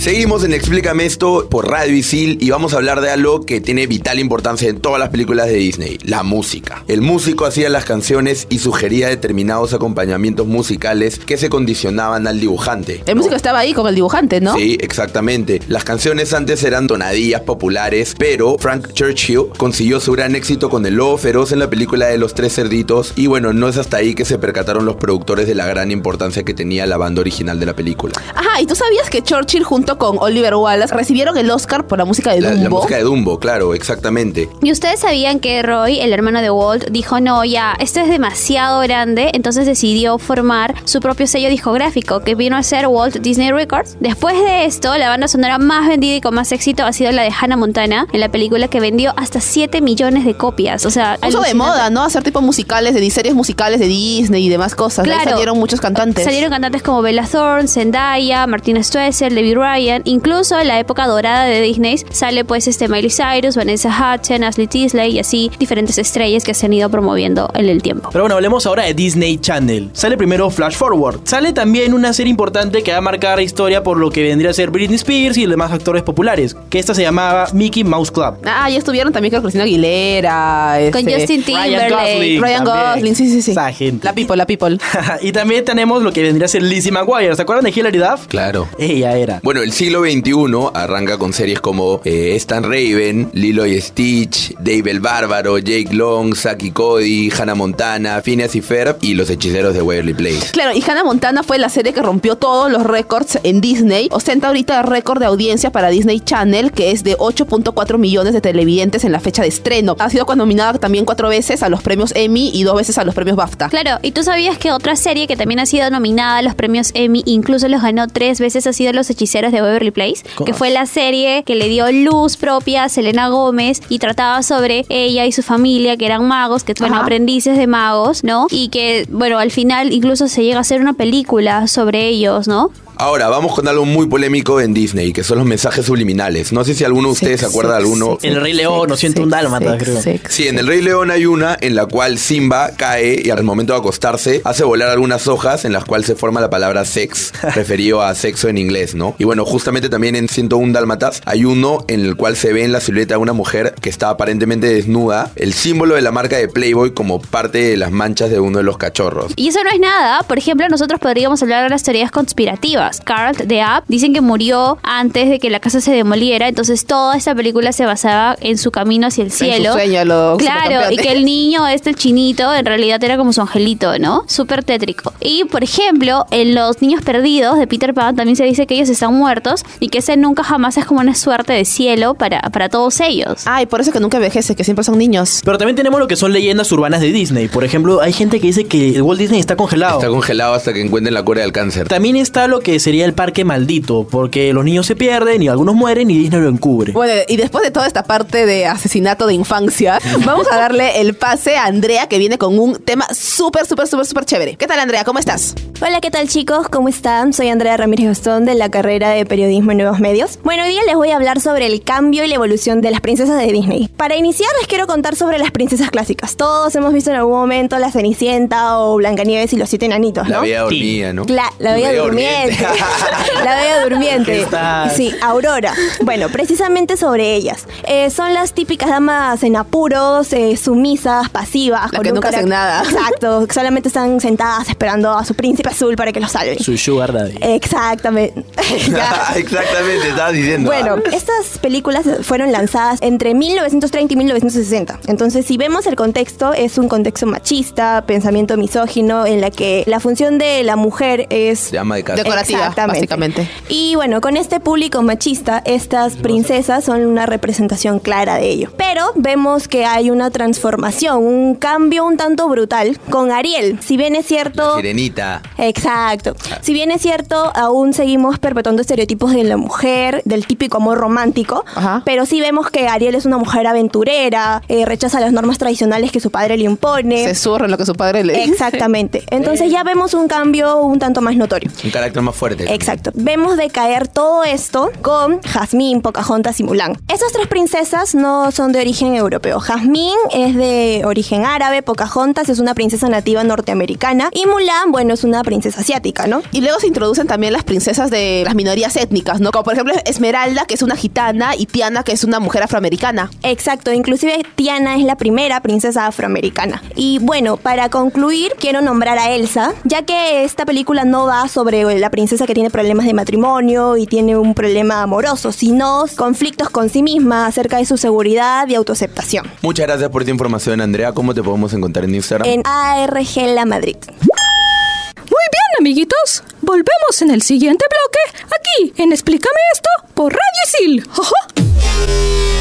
Seguimos 0.01 0.43
en 0.43 0.51
Explícame 0.51 1.05
esto 1.05 1.47
por 1.47 1.69
Radio 1.69 1.95
Isil 1.95 2.39
y 2.41 2.49
vamos 2.49 2.73
a 2.73 2.77
hablar 2.77 3.01
de 3.01 3.11
algo 3.11 3.45
que 3.45 3.61
tiene 3.61 3.85
vital 3.85 4.17
importancia 4.17 4.67
en 4.67 4.79
todas 4.79 4.99
las 4.99 5.09
películas 5.09 5.45
de 5.45 5.53
Disney, 5.53 5.99
la 6.01 6.23
música. 6.23 6.83
El 6.87 7.01
músico 7.01 7.45
hacía 7.45 7.69
las 7.69 7.85
canciones 7.85 8.47
y 8.49 8.57
sugería 8.57 9.09
determinados 9.09 9.75
acompañamientos 9.75 10.47
musicales 10.47 11.19
que 11.19 11.37
se 11.37 11.49
condicionaban 11.49 12.25
al 12.25 12.39
dibujante. 12.39 13.03
El 13.05 13.15
músico 13.15 13.35
estaba 13.35 13.59
ahí 13.59 13.73
con 13.73 13.85
el 13.85 13.93
dibujante, 13.93 14.41
¿no? 14.41 14.55
Sí, 14.55 14.75
exactamente. 14.81 15.61
Las 15.67 15.83
canciones 15.83 16.33
antes 16.33 16.63
eran 16.63 16.87
tonadillas 16.87 17.41
populares, 17.41 18.15
pero 18.17 18.57
Frank 18.57 18.93
Churchill 18.93 19.49
consiguió 19.55 19.99
su 19.99 20.13
gran 20.13 20.33
éxito 20.33 20.71
con 20.71 20.83
el 20.87 20.95
lobo 20.95 21.19
feroz 21.19 21.51
en 21.51 21.59
la 21.59 21.69
película 21.69 22.07
de 22.07 22.17
los 22.17 22.33
tres 22.33 22.55
cerditos 22.55 23.13
y 23.15 23.27
bueno, 23.27 23.53
no 23.53 23.69
es 23.69 23.77
hasta 23.77 23.97
ahí 23.97 24.15
que 24.15 24.25
se 24.25 24.39
percataron 24.39 24.83
los 24.83 24.95
productores 24.95 25.45
de 25.45 25.53
la 25.53 25.67
gran 25.67 25.91
importancia 25.91 26.41
que 26.41 26.55
tenía 26.55 26.87
la 26.87 26.97
banda 26.97 27.21
original 27.21 27.59
de 27.59 27.67
la 27.67 27.75
película. 27.75 28.15
Ajá, 28.33 28.59
¿y 28.59 28.65
tú 28.65 28.73
sabías 28.73 29.07
que 29.07 29.21
Churchill 29.21 29.63
junto 29.63 29.90
con 29.97 30.17
Oliver 30.19 30.55
Wallace 30.55 30.93
recibieron 30.95 31.37
el 31.37 31.49
Oscar 31.51 31.87
por 31.87 31.97
la 31.97 32.05
música 32.05 32.31
de 32.33 32.41
La, 32.41 32.51
Dumbo? 32.51 32.63
la 32.63 32.69
música 32.69 32.95
de 32.97 33.03
Dumbo, 33.03 33.39
claro, 33.39 33.73
exactamente. 33.73 34.49
Y 34.61 34.71
ustedes 34.71 34.99
sabían 35.01 35.39
que 35.39 35.61
Roy, 35.61 35.99
el 35.99 36.13
hermano 36.13 36.41
de 36.41 36.49
Walt, 36.51 36.89
dijo, 36.91 37.19
no, 37.19 37.43
ya, 37.45 37.75
esto 37.79 37.99
es 37.99 38.09
demasiado 38.09 38.79
grande, 38.81 39.31
entonces 39.33 39.65
decidió 39.65 40.17
formar 40.17 40.75
su 40.85 40.99
propio 40.99 41.27
sello 41.27 41.49
discográfico, 41.49 42.21
que 42.21 42.35
vino 42.35 42.55
a 42.57 42.63
ser 42.63 42.87
Walt 42.87 43.17
Disney 43.17 43.51
Records. 43.51 43.97
Después 43.99 44.35
de 44.39 44.65
esto, 44.65 44.95
la 44.97 45.09
banda 45.09 45.27
sonora 45.27 45.57
más 45.57 45.87
vendida 45.87 46.15
y 46.15 46.21
con 46.21 46.33
más 46.35 46.51
éxito 46.51 46.83
ha 46.85 46.93
sido 46.93 47.11
la 47.11 47.23
de 47.23 47.31
Hannah 47.39 47.57
Montana, 47.57 48.07
en 48.11 48.19
la 48.19 48.29
película 48.29 48.67
que 48.67 48.79
vendió 48.79 49.13
hasta 49.17 49.39
7 49.41 49.81
millones 49.81 50.25
de 50.25 50.35
copias. 50.35 50.85
O 50.85 50.89
sea, 50.91 51.17
de 51.17 51.53
moda, 51.53 51.89
¿no? 51.89 52.03
Hacer 52.03 52.23
tipo 52.23 52.41
musicales, 52.41 52.93
de 52.93 53.09
series 53.09 53.35
musicales 53.35 53.79
de 53.79 53.87
Disney 53.87 54.45
y 54.45 54.49
demás 54.49 54.75
cosas. 54.75 55.05
Ahí 55.05 55.11
Claro. 55.11 55.31
salieron 55.31 55.57
muchos 55.59 55.81
cantantes. 55.81 56.23
Salieron 56.23 56.49
cantantes 56.49 56.81
como 56.81 57.01
Bella 57.01 57.25
Thorne, 57.29 57.67
Zendaya, 57.67 58.47
Martina 58.47 58.81
Stoessel, 58.83 59.35
Debbie 59.35 59.55
Ryan, 59.55 59.80
incluso 60.05 60.59
en 60.59 60.67
la 60.67 60.79
época 60.79 61.07
dorada 61.07 61.45
de 61.45 61.61
Disney 61.61 61.97
sale 62.11 62.45
pues 62.45 62.67
este 62.67 62.87
Miley 62.87 63.09
Cyrus, 63.09 63.55
Vanessa 63.55 63.89
Hudgens, 63.89 64.43
Ashley 64.43 64.67
Tisdale 64.67 65.09
y 65.09 65.19
así 65.19 65.51
diferentes 65.59 65.97
estrellas 65.97 66.43
que 66.43 66.53
se 66.53 66.65
han 66.65 66.73
ido 66.73 66.89
promoviendo 66.89 67.49
en 67.53 67.69
el 67.69 67.81
tiempo. 67.81 68.09
Pero 68.11 68.23
bueno, 68.23 68.35
hablemos 68.35 68.65
ahora 68.65 68.83
de 68.83 68.93
Disney 68.93 69.37
Channel. 69.37 69.89
Sale 69.93 70.17
primero 70.17 70.49
Flash 70.49 70.75
Forward. 70.75 71.21
Sale 71.23 71.53
también 71.53 71.93
una 71.93 72.13
serie 72.13 72.31
importante 72.31 72.83
que 72.83 72.91
va 72.91 72.97
a 72.97 73.01
marcar 73.01 73.37
la 73.37 73.43
historia 73.43 73.83
por 73.83 73.97
lo 73.97 74.09
que 74.11 74.23
vendría 74.23 74.51
a 74.51 74.53
ser 74.53 74.69
Britney 74.69 74.95
Spears 74.95 75.37
y 75.37 75.43
los 75.43 75.51
demás 75.51 75.71
actores 75.71 76.03
populares. 76.03 76.55
Que 76.69 76.79
esta 76.79 76.93
se 76.93 77.01
llamaba 77.01 77.47
Mickey 77.53 77.83
Mouse 77.83 78.11
Club. 78.11 78.37
Ah, 78.45 78.69
ya 78.69 78.77
estuvieron 78.77 79.11
también 79.13 79.33
con 79.33 79.41
Cristina 79.41 79.63
Aguilera. 79.63 80.77
Con 80.91 81.07
este, 81.07 81.19
Justin 81.19 81.43
Ryan 81.45 81.63
Timberlake. 81.63 82.13
Gosling. 82.13 82.41
Ryan. 82.41 82.63
Gosling, 82.65 83.15
sí, 83.15 83.29
sí, 83.29 83.41
sí. 83.41 83.51
Esa 83.51 83.71
gente. 83.71 84.05
La 84.05 84.13
people, 84.13 84.37
la 84.37 84.45
people. 84.45 84.77
y 85.21 85.31
también 85.31 85.65
tenemos 85.65 86.03
lo 86.03 86.11
que 86.13 86.23
vendría 86.23 86.45
a 86.45 86.49
ser 86.49 86.63
Lizzie 86.63 86.91
McGuire. 86.91 87.35
¿Se 87.35 87.41
acuerdan 87.41 87.65
de 87.65 87.71
Hilary 87.71 87.97
Duff? 87.97 88.27
Claro. 88.27 88.67
Ella 88.77 89.15
era. 89.17 89.39
Bueno, 89.43 89.61
el 89.71 89.77
siglo 89.77 90.01
XXI 90.01 90.71
arranca 90.73 91.17
con 91.17 91.31
series 91.31 91.61
como 91.61 92.01
eh, 92.03 92.33
Stan 92.35 92.61
Raven, 92.61 93.29
Lilo 93.31 93.65
y 93.65 93.79
Stitch, 93.79 94.53
Dave 94.57 94.91
el 94.91 94.99
Bárbaro, 94.99 95.57
Jake 95.59 95.93
Long, 95.93 96.35
Saki 96.35 96.71
Cody, 96.71 97.31
Hannah 97.31 97.55
Montana, 97.55 98.21
Phineas 98.21 98.53
y 98.57 98.61
Ferb 98.61 98.97
y 98.99 99.13
Los 99.13 99.29
Hechiceros 99.29 99.73
de 99.73 99.81
Waverly 99.81 100.13
Place. 100.13 100.51
Claro, 100.51 100.75
y 100.75 100.83
Hannah 100.83 101.05
Montana 101.05 101.41
fue 101.41 101.57
la 101.57 101.69
serie 101.69 101.93
que 101.93 102.01
rompió 102.01 102.35
todos 102.35 102.69
los 102.69 102.83
récords 102.83 103.39
en 103.43 103.61
Disney. 103.61 104.09
Ostenta 104.11 104.47
ahorita 104.47 104.77
el 104.77 104.87
récord 104.87 105.21
de 105.21 105.27
audiencia 105.27 105.71
para 105.71 105.87
Disney 105.87 106.19
Channel, 106.19 106.73
que 106.73 106.91
es 106.91 107.05
de 107.05 107.17
8.4 107.17 107.97
millones 107.97 108.33
de 108.33 108.41
televidentes 108.41 109.05
en 109.05 109.13
la 109.13 109.21
fecha 109.21 109.43
de 109.43 109.47
estreno. 109.47 109.95
Ha 109.99 110.09
sido 110.09 110.25
nominada 110.35 110.79
también 110.79 111.05
cuatro 111.05 111.29
veces 111.29 111.63
a 111.63 111.69
los 111.69 111.81
premios 111.81 112.11
Emmy 112.13 112.51
y 112.53 112.63
dos 112.63 112.75
veces 112.75 112.97
a 112.97 113.05
los 113.05 113.15
premios 113.15 113.37
BAFTA. 113.37 113.69
Claro, 113.69 113.99
y 114.01 114.11
tú 114.11 114.23
sabías 114.23 114.57
que 114.57 114.73
otra 114.73 114.97
serie 114.97 115.27
que 115.27 115.37
también 115.37 115.61
ha 115.61 115.65
sido 115.65 115.89
nominada 115.89 116.39
a 116.39 116.41
los 116.41 116.55
premios 116.55 116.91
Emmy, 116.93 117.23
incluso 117.25 117.69
los 117.69 117.81
ganó 117.81 118.07
tres 118.07 118.41
veces, 118.41 118.67
ha 118.67 118.73
sido 118.73 118.91
Los 118.91 119.09
Hechiceros 119.09 119.53
de 119.53 119.60
Waverly 119.63 119.91
Place, 119.91 120.23
¿Cómo? 120.35 120.45
que 120.45 120.53
fue 120.53 120.69
la 120.69 120.85
serie 120.85 121.43
que 121.43 121.55
le 121.55 121.67
dio 121.67 121.91
luz 121.91 122.37
propia 122.37 122.85
a 122.85 122.89
Selena 122.89 123.29
Gómez 123.29 123.81
y 123.89 123.99
trataba 123.99 124.43
sobre 124.43 124.85
ella 124.89 125.25
y 125.25 125.31
su 125.31 125.43
familia, 125.43 125.97
que 125.97 126.05
eran 126.05 126.27
magos, 126.27 126.63
que 126.63 126.75
fueron 126.75 126.97
aprendices 126.97 127.57
de 127.57 127.67
magos, 127.67 128.23
¿no? 128.23 128.47
Y 128.49 128.69
que, 128.69 129.05
bueno, 129.09 129.37
al 129.39 129.51
final 129.51 129.91
incluso 129.93 130.27
se 130.27 130.43
llega 130.43 130.57
a 130.57 130.61
hacer 130.61 130.81
una 130.81 130.93
película 130.93 131.67
sobre 131.67 132.07
ellos, 132.07 132.47
¿no? 132.47 132.71
Ahora, 133.01 133.29
vamos 133.29 133.55
con 133.55 133.67
algo 133.67 133.83
muy 133.83 134.05
polémico 134.05 134.61
en 134.61 134.75
Disney, 134.75 135.11
que 135.11 135.23
son 135.23 135.39
los 135.39 135.47
mensajes 135.47 135.87
subliminales. 135.87 136.53
No 136.53 136.63
sé 136.63 136.75
si 136.75 136.83
alguno 136.83 137.07
de 137.07 137.13
ustedes 137.13 137.39
se 137.39 137.47
acuerda 137.47 137.71
de 137.71 137.77
alguno. 137.77 138.19
En 138.21 138.33
el 138.33 138.41
Rey 138.41 138.53
León, 138.53 138.91
o 138.91 138.95
siento 138.95 139.23
un 139.23 139.31
dálmata, 139.31 139.75
creo. 139.79 139.99
Sí, 140.29 140.47
en 140.47 140.59
El 140.59 140.67
Rey 140.67 140.83
León 140.83 141.09
hay 141.09 141.25
una 141.25 141.57
en 141.59 141.73
la 141.73 141.87
cual 141.87 142.19
Simba 142.19 142.69
cae 142.77 143.19
y 143.25 143.31
al 143.31 143.41
momento 143.43 143.73
de 143.73 143.79
acostarse 143.79 144.41
hace 144.43 144.63
volar 144.63 144.89
algunas 144.89 145.27
hojas 145.27 145.65
en 145.65 145.73
las 145.73 145.83
cuales 145.83 146.05
se 146.05 146.15
forma 146.15 146.41
la 146.41 146.51
palabra 146.51 146.85
sex, 146.85 147.33
referido 147.55 148.03
a 148.03 148.13
sexo 148.13 148.49
en 148.49 148.59
inglés, 148.59 148.93
¿no? 148.93 149.15
Y 149.17 149.23
bueno, 149.23 149.45
justamente 149.45 149.89
también 149.89 150.15
en 150.15 150.29
101 150.29 150.71
Dálmatas 150.71 151.23
hay 151.25 151.43
uno 151.43 151.83
en 151.87 152.05
el 152.05 152.15
cual 152.15 152.35
se 152.35 152.53
ve 152.53 152.65
en 152.65 152.71
la 152.71 152.81
silueta 152.81 153.15
de 153.15 153.17
una 153.17 153.33
mujer 153.33 153.73
que 153.81 153.89
está 153.89 154.11
aparentemente 154.11 154.71
desnuda, 154.71 155.31
el 155.37 155.53
símbolo 155.53 155.95
de 155.95 156.03
la 156.03 156.11
marca 156.11 156.37
de 156.37 156.47
Playboy 156.47 156.93
como 156.93 157.19
parte 157.19 157.63
de 157.63 157.77
las 157.77 157.89
manchas 157.89 158.29
de 158.29 158.39
uno 158.39 158.59
de 158.59 158.63
los 158.63 158.77
cachorros. 158.77 159.33
Y 159.37 159.47
eso 159.47 159.63
no 159.63 159.71
es 159.71 159.79
nada. 159.79 160.21
Por 160.21 160.37
ejemplo, 160.37 160.69
nosotros 160.69 160.99
podríamos 160.99 161.41
hablar 161.41 161.63
de 161.63 161.71
las 161.71 161.81
teorías 161.81 162.11
conspirativas. 162.11 162.90
Carl 162.99 163.35
de 163.35 163.61
App 163.61 163.85
dicen 163.87 164.13
que 164.13 164.21
murió 164.21 164.77
antes 164.83 165.29
de 165.29 165.39
que 165.39 165.49
la 165.49 165.59
casa 165.59 165.81
se 165.81 165.91
demoliera. 165.91 166.47
Entonces 166.47 166.85
toda 166.85 167.15
esta 167.15 167.33
película 167.33 167.71
se 167.71 167.85
basaba 167.85 168.35
en 168.41 168.57
su 168.57 168.71
camino 168.71 169.07
hacia 169.07 169.23
el 169.23 169.31
cielo. 169.31 169.73
su 169.73 169.79
sueño, 169.79 170.05
los 170.05 170.37
claro, 170.37 170.91
y 170.91 170.97
que 170.97 171.11
el 171.11 171.25
niño, 171.25 171.67
este 171.67 171.91
el 171.91 171.95
chinito, 171.95 172.53
en 172.53 172.65
realidad 172.65 173.03
era 173.03 173.17
como 173.17 173.33
su 173.33 173.41
angelito, 173.41 173.97
¿no? 173.99 174.23
Súper 174.27 174.63
tétrico. 174.63 175.13
Y 175.19 175.45
por 175.45 175.63
ejemplo, 175.63 176.25
en 176.31 176.55
los 176.55 176.81
niños 176.81 177.01
perdidos 177.03 177.57
de 177.57 177.67
Peter 177.67 177.93
Pan 177.93 178.15
también 178.15 178.35
se 178.35 178.43
dice 178.43 178.67
que 178.67 178.75
ellos 178.75 178.89
están 178.89 179.13
muertos 179.13 179.63
y 179.79 179.89
que 179.89 179.99
ese 179.99 180.17
nunca 180.17 180.43
jamás 180.43 180.77
es 180.77 180.85
como 180.85 181.01
una 181.01 181.15
suerte 181.15 181.53
de 181.53 181.65
cielo 181.65 182.13
para, 182.13 182.41
para 182.41 182.69
todos 182.69 182.99
ellos. 182.99 183.43
Ay, 183.45 183.65
por 183.65 183.81
eso 183.81 183.91
que 183.91 183.99
nunca 183.99 184.17
envejece, 184.17 184.55
que 184.55 184.63
siempre 184.63 184.83
son 184.83 184.97
niños. 184.97 185.41
Pero 185.43 185.57
también 185.57 185.75
tenemos 185.75 185.99
lo 185.99 186.07
que 186.07 186.15
son 186.15 186.31
leyendas 186.33 186.71
urbanas 186.71 187.01
de 187.01 187.11
Disney. 187.11 187.47
Por 187.47 187.63
ejemplo, 187.63 188.01
hay 188.01 188.13
gente 188.13 188.39
que 188.39 188.47
dice 188.47 188.65
que 188.65 189.01
Walt 189.01 189.19
Disney 189.19 189.39
está 189.39 189.55
congelado. 189.55 189.99
Está 189.99 190.09
congelado 190.09 190.53
hasta 190.53 190.73
que 190.73 190.81
encuentren 190.81 191.13
la 191.13 191.23
cura 191.23 191.41
del 191.41 191.51
cáncer. 191.51 191.87
También 191.87 192.15
está 192.15 192.47
lo 192.47 192.59
que 192.59 192.79
sería 192.81 193.05
el 193.05 193.13
parque 193.13 193.45
maldito, 193.45 194.07
porque 194.09 194.51
los 194.53 194.65
niños 194.65 194.85
se 194.85 194.95
pierden 194.95 195.41
y 195.43 195.47
algunos 195.47 195.75
mueren 195.75 196.09
y 196.11 196.17
Disney 196.17 196.41
lo 196.41 196.49
encubre. 196.49 196.91
Bueno, 196.93 197.13
y 197.27 197.37
después 197.37 197.63
de 197.63 197.71
toda 197.71 197.87
esta 197.87 198.03
parte 198.03 198.45
de 198.45 198.65
asesinato 198.65 199.27
de 199.27 199.33
infancia, 199.33 199.99
vamos 200.25 200.47
a 200.51 200.57
darle 200.57 200.99
el 201.01 201.13
pase 201.15 201.55
a 201.57 201.65
Andrea 201.65 202.07
que 202.07 202.17
viene 202.17 202.37
con 202.37 202.57
un 202.59 202.75
tema 202.77 203.05
súper, 203.13 203.65
súper, 203.65 203.87
súper, 203.87 204.05
súper 204.05 204.25
chévere. 204.25 204.55
¿Qué 204.55 204.67
tal, 204.67 204.79
Andrea? 204.79 205.03
¿Cómo 205.03 205.19
estás? 205.19 205.55
Hola, 205.81 205.99
¿qué 206.01 206.11
tal 206.11 206.27
chicos? 206.27 206.67
¿Cómo 206.69 206.89
están? 206.89 207.33
Soy 207.33 207.49
Andrea 207.49 207.75
Ramírez 207.77 208.05
Gastón 208.07 208.45
de 208.45 208.55
la 208.55 208.69
carrera 208.69 209.09
de 209.11 209.25
Periodismo 209.25 209.71
y 209.71 209.75
Nuevos 209.75 209.99
Medios. 209.99 210.37
Bueno, 210.43 210.63
hoy 210.63 210.69
día 210.69 210.81
les 210.85 210.95
voy 210.95 211.09
a 211.09 211.15
hablar 211.15 211.39
sobre 211.39 211.65
el 211.65 211.81
cambio 211.83 212.23
y 212.23 212.27
la 212.27 212.35
evolución 212.35 212.81
de 212.81 212.91
las 212.91 213.01
princesas 213.01 213.39
de 213.39 213.51
Disney. 213.51 213.87
Para 213.97 214.15
iniciar 214.15 214.49
les 214.59 214.67
quiero 214.67 214.85
contar 214.87 215.15
sobre 215.15 215.37
las 215.39 215.51
princesas 215.51 215.89
clásicas. 215.89 216.35
Todos 216.35 216.75
hemos 216.75 216.93
visto 216.93 217.09
en 217.09 217.15
algún 217.17 217.33
momento 217.33 217.77
La 217.79 217.91
Cenicienta 217.91 218.77
o 218.79 218.95
Blancanieves 218.97 219.53
y 219.53 219.57
los 219.57 219.69
siete 219.69 219.85
enanitos, 219.87 220.25
¿no? 220.27 220.35
La 220.35 220.41
bella 220.41 220.61
dormía, 220.61 221.13
¿no? 221.13 221.25
Cla- 221.25 221.51
la 221.59 221.73
bella 221.73 221.93
durmiente. 221.93 222.60
la 223.43 223.55
bella 223.55 223.83
durmiente. 223.83 224.47
Sí, 224.95 225.13
Aurora. 225.21 225.73
Bueno, 226.01 226.29
precisamente 226.29 226.97
sobre 226.97 227.35
ellas. 227.35 227.67
Eh, 227.83 228.09
son 228.09 228.33
las 228.33 228.53
típicas 228.53 228.89
damas 228.89 229.43
en 229.43 229.55
apuros, 229.55 230.33
eh, 230.33 230.57
sumisas, 230.57 231.29
pasivas. 231.29 231.83
Las 231.83 231.91
con 231.91 232.03
que 232.03 232.09
un 232.09 232.15
nunca 232.15 232.29
hacen 232.29 232.49
nada. 232.49 232.83
Exacto, 232.83 233.47
solamente 233.53 233.87
están 233.89 234.19
sentadas 234.19 234.69
esperando 234.69 235.11
a 235.11 235.25
su 235.25 235.33
príncipe 235.33 235.69
azul 235.69 235.95
para 235.95 236.11
que 236.11 236.19
los 236.19 236.31
salve. 236.31 236.57
Su 236.59 236.77
sugar 236.77 237.13
daddy. 237.13 237.37
Exactamente. 237.41 238.45
Exactamente, 239.35 240.09
estabas 240.09 240.33
diciendo. 240.33 240.69
Bueno, 240.69 240.97
estas 241.11 241.57
películas 241.59 242.05
fueron 242.23 242.51
lanzadas 242.51 242.99
entre 243.01 243.33
1930 243.33 244.13
y 244.13 244.17
1960. 244.17 244.99
Entonces, 245.07 245.45
si 245.45 245.57
vemos 245.57 245.85
el 245.87 245.95
contexto, 245.95 246.53
es 246.53 246.77
un 246.77 246.87
contexto 246.87 247.25
machista, 247.25 248.03
pensamiento 248.05 248.57
misógino, 248.57 249.25
en 249.25 249.41
la 249.41 249.51
que 249.51 249.83
la 249.87 249.99
función 249.99 250.37
de 250.37 250.63
la 250.63 250.75
mujer 250.75 251.27
es 251.29 251.59
Se 251.59 251.73
llama 251.73 251.95
de 251.95 252.03
casa. 252.03 252.23
Exactamente. 252.59 252.99
básicamente. 252.99 253.47
Y 253.69 253.95
bueno, 253.95 254.21
con 254.21 254.37
este 254.37 254.59
público 254.59 255.01
machista, 255.01 255.61
estas 255.65 256.15
princesas 256.15 256.83
son 256.83 257.05
una 257.05 257.25
representación 257.25 257.99
clara 257.99 258.35
de 258.35 258.49
ello. 258.49 258.71
Pero 258.77 259.11
vemos 259.15 259.67
que 259.67 259.85
hay 259.85 260.09
una 260.09 260.29
transformación, 260.31 261.17
un 261.23 261.55
cambio 261.55 262.05
un 262.05 262.17
tanto 262.17 262.47
brutal 262.49 262.99
con 263.09 263.31
Ariel. 263.31 263.79
Si 263.81 263.97
bien 263.97 264.15
es 264.15 264.25
cierto... 264.25 264.75
Sirenita. 264.75 265.41
Exacto. 265.57 266.35
Si 266.61 266.73
bien 266.73 266.91
es 266.91 267.01
cierto, 267.01 267.51
aún 267.55 267.93
seguimos 267.93 268.39
perpetuando 268.39 268.81
estereotipos 268.81 269.33
de 269.33 269.43
la 269.43 269.57
mujer, 269.57 270.21
del 270.25 270.45
típico 270.45 270.77
amor 270.77 270.97
romántico, 270.97 271.65
Ajá. 271.75 272.01
pero 272.05 272.25
sí 272.25 272.41
vemos 272.41 272.69
que 272.69 272.87
Ariel 272.87 273.15
es 273.15 273.25
una 273.25 273.37
mujer 273.37 273.67
aventurera, 273.67 274.61
eh, 274.67 274.85
rechaza 274.85 275.19
las 275.19 275.31
normas 275.31 275.57
tradicionales 275.57 276.11
que 276.11 276.19
su 276.19 276.31
padre 276.31 276.57
le 276.57 276.65
impone. 276.65 277.23
Se 277.23 277.35
zurra 277.35 277.65
en 277.65 277.71
lo 277.71 277.77
que 277.77 277.85
su 277.85 277.95
padre 277.95 278.23
le 278.23 278.33
dice. 278.33 278.51
Exactamente. 278.51 279.23
Entonces 279.29 279.71
ya 279.71 279.83
vemos 279.83 280.13
un 280.13 280.27
cambio 280.27 280.81
un 280.81 280.99
tanto 280.99 281.21
más 281.21 281.35
notorio. 281.35 281.71
Un 281.83 281.91
carácter 281.91 282.21
más 282.21 282.35
fuerte. 282.41 282.73
Exacto. 282.73 283.11
Vemos 283.13 283.55
decaer 283.55 284.07
todo 284.07 284.43
esto 284.43 284.89
con 285.03 285.43
Jazmín, 285.43 286.01
Pocahontas 286.01 286.59
y 286.59 286.63
Mulan. 286.63 286.97
Esas 287.07 287.31
tres 287.31 287.45
princesas 287.45 288.15
no 288.15 288.49
son 288.49 288.71
de 288.71 288.79
origen 288.79 289.13
europeo. 289.13 289.59
Jazmín 289.59 290.17
es 290.33 290.55
de 290.55 291.03
origen 291.05 291.45
árabe, 291.45 291.83
Pocahontas 291.83 292.49
es 292.49 292.57
una 292.57 292.73
princesa 292.73 293.09
nativa 293.09 293.43
norteamericana 293.43 294.29
y 294.33 294.47
Mulan, 294.47 294.91
bueno, 294.91 295.13
es 295.13 295.23
una 295.23 295.43
princesa 295.43 295.81
asiática, 295.81 296.25
¿no? 296.25 296.41
Y 296.51 296.61
luego 296.61 296.79
se 296.79 296.87
introducen 296.87 297.27
también 297.27 297.53
las 297.53 297.63
princesas 297.63 298.09
de 298.09 298.41
las 298.43 298.55
minorías 298.55 298.95
étnicas, 298.95 299.39
¿no? 299.39 299.51
Como 299.51 299.63
por 299.63 299.73
ejemplo 299.73 299.93
Esmeralda, 300.05 300.65
que 300.65 300.73
es 300.73 300.81
una 300.81 300.95
gitana, 300.95 301.55
y 301.55 301.67
Tiana, 301.67 302.01
que 302.01 302.13
es 302.13 302.23
una 302.23 302.39
mujer 302.39 302.63
afroamericana. 302.63 303.29
Exacto, 303.43 303.93
inclusive 303.93 304.43
Tiana 304.55 304.95
es 304.95 305.03
la 305.03 305.15
primera 305.15 305.61
princesa 305.61 306.07
afroamericana. 306.07 306.81
Y 306.95 307.19
bueno, 307.19 307.57
para 307.57 307.89
concluir, 307.89 308.53
quiero 308.57 308.81
nombrar 308.81 309.19
a 309.19 309.29
Elsa, 309.29 309.75
ya 309.83 310.01
que 310.01 310.43
esta 310.43 310.65
película 310.65 311.05
no 311.05 311.27
va 311.27 311.47
sobre 311.47 311.99
la 311.99 312.09
princesa 312.09 312.30
que 312.39 312.53
tiene 312.53 312.69
problemas 312.69 313.05
de 313.05 313.13
matrimonio 313.13 313.97
y 313.97 314.05
tiene 314.05 314.37
un 314.37 314.53
problema 314.53 315.01
amoroso, 315.01 315.51
sino 315.51 316.05
conflictos 316.15 316.69
con 316.69 316.89
sí 316.89 317.03
misma 317.03 317.45
acerca 317.45 317.77
de 317.77 317.85
su 317.85 317.97
seguridad 317.97 318.67
y 318.69 318.75
autoaceptación. 318.75 319.51
Muchas 319.61 319.85
gracias 319.87 320.09
por 320.09 320.21
esta 320.21 320.31
información, 320.31 320.79
Andrea. 320.79 321.11
¿Cómo 321.11 321.33
te 321.33 321.43
podemos 321.43 321.73
encontrar 321.73 322.05
en 322.05 322.15
Instagram? 322.15 322.47
En 322.47 322.61
ARG 322.65 323.35
La 323.53 323.65
Madrid. 323.65 323.97
Muy 324.07 325.47
bien, 325.51 325.79
amiguitos. 325.79 326.43
Volvemos 326.61 327.21
en 327.21 327.31
el 327.31 327.41
siguiente 327.41 327.85
bloque, 327.89 328.45
aquí 328.47 329.01
en 329.01 329.11
Explícame 329.11 329.59
esto 329.73 329.89
por 330.13 330.31
Radio 330.31 330.41
Isil. 330.67 331.09
Ajá. 331.11 332.60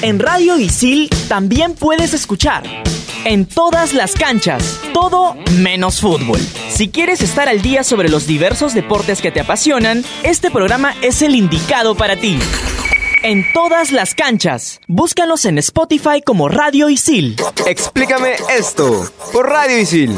En 0.00 0.20
Radio 0.20 0.56
Isil 0.56 1.10
también 1.28 1.74
puedes 1.74 2.14
escuchar. 2.14 2.62
En 3.24 3.46
todas 3.46 3.94
las 3.94 4.14
canchas, 4.14 4.78
todo 4.94 5.34
menos 5.56 6.00
fútbol. 6.00 6.38
Si 6.70 6.88
quieres 6.88 7.20
estar 7.20 7.48
al 7.48 7.62
día 7.62 7.82
sobre 7.82 8.08
los 8.08 8.28
diversos 8.28 8.74
deportes 8.74 9.20
que 9.20 9.32
te 9.32 9.40
apasionan, 9.40 10.04
este 10.22 10.52
programa 10.52 10.94
es 11.02 11.20
el 11.22 11.34
indicado 11.34 11.96
para 11.96 12.14
ti. 12.14 12.38
En 13.24 13.44
todas 13.52 13.90
las 13.90 14.14
canchas, 14.14 14.80
búscanos 14.86 15.44
en 15.44 15.58
Spotify 15.58 16.22
como 16.24 16.48
Radio 16.48 16.88
Isil. 16.88 17.34
Explícame 17.66 18.36
esto 18.56 19.10
por 19.32 19.48
Radio 19.48 19.78
Isil. 19.78 20.14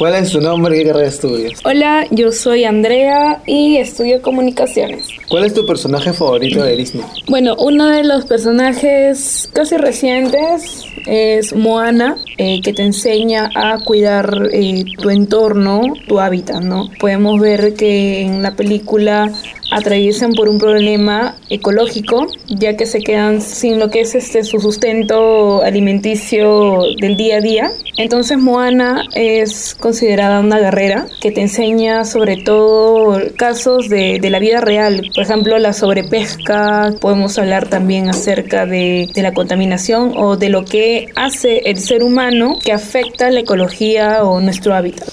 ¿Cuál 0.00 0.14
es 0.14 0.30
su 0.30 0.40
nombre 0.40 0.76
y 0.76 0.78
qué 0.78 0.86
carrera 0.86 1.08
estudias? 1.08 1.60
Hola, 1.62 2.06
yo 2.10 2.32
soy 2.32 2.64
Andrea 2.64 3.42
y 3.46 3.76
estudio 3.76 4.22
comunicaciones. 4.22 5.08
¿Cuál 5.28 5.44
es 5.44 5.52
tu 5.52 5.66
personaje 5.66 6.14
favorito 6.14 6.62
de 6.62 6.74
Disney? 6.74 7.04
Bueno, 7.28 7.54
uno 7.58 7.86
de 7.86 8.04
los 8.04 8.24
personajes 8.24 9.50
casi 9.52 9.76
recientes 9.76 10.86
es 11.04 11.54
Moana, 11.54 12.16
eh, 12.38 12.62
que 12.62 12.72
te 12.72 12.82
enseña 12.82 13.50
a 13.54 13.78
cuidar 13.84 14.48
eh, 14.50 14.84
tu 14.96 15.10
entorno, 15.10 15.82
tu 16.08 16.18
hábitat, 16.18 16.62
¿no? 16.62 16.88
Podemos 16.98 17.38
ver 17.38 17.74
que 17.74 18.22
en 18.22 18.42
la 18.42 18.56
película 18.56 19.30
atraviesan 19.70 20.32
por 20.32 20.48
un 20.48 20.58
problema 20.58 21.36
ecológico, 21.48 22.26
ya 22.48 22.76
que 22.76 22.86
se 22.86 23.00
quedan 23.00 23.40
sin 23.40 23.78
lo 23.78 23.90
que 23.90 24.00
es 24.00 24.14
este 24.14 24.44
su 24.44 24.60
sustento 24.60 25.62
alimenticio 25.62 26.82
del 27.00 27.16
día 27.16 27.36
a 27.36 27.40
día. 27.40 27.70
Entonces 27.96 28.38
Moana 28.38 29.04
es 29.14 29.74
considerada 29.74 30.40
una 30.40 30.58
guerrera 30.58 31.06
que 31.20 31.30
te 31.30 31.40
enseña 31.40 32.04
sobre 32.04 32.36
todo 32.36 33.20
casos 33.36 33.88
de, 33.88 34.18
de 34.20 34.30
la 34.30 34.38
vida 34.38 34.60
real, 34.60 35.10
por 35.14 35.24
ejemplo 35.24 35.58
la 35.58 35.72
sobrepesca, 35.72 36.94
podemos 37.00 37.38
hablar 37.38 37.68
también 37.68 38.08
acerca 38.08 38.66
de, 38.66 39.08
de 39.12 39.22
la 39.22 39.32
contaminación 39.32 40.14
o 40.16 40.36
de 40.36 40.48
lo 40.48 40.64
que 40.64 41.06
hace 41.16 41.58
el 41.70 41.78
ser 41.78 42.02
humano 42.02 42.58
que 42.62 42.72
afecta 42.72 43.30
la 43.30 43.40
ecología 43.40 44.24
o 44.24 44.40
nuestro 44.40 44.74
hábitat. 44.74 45.08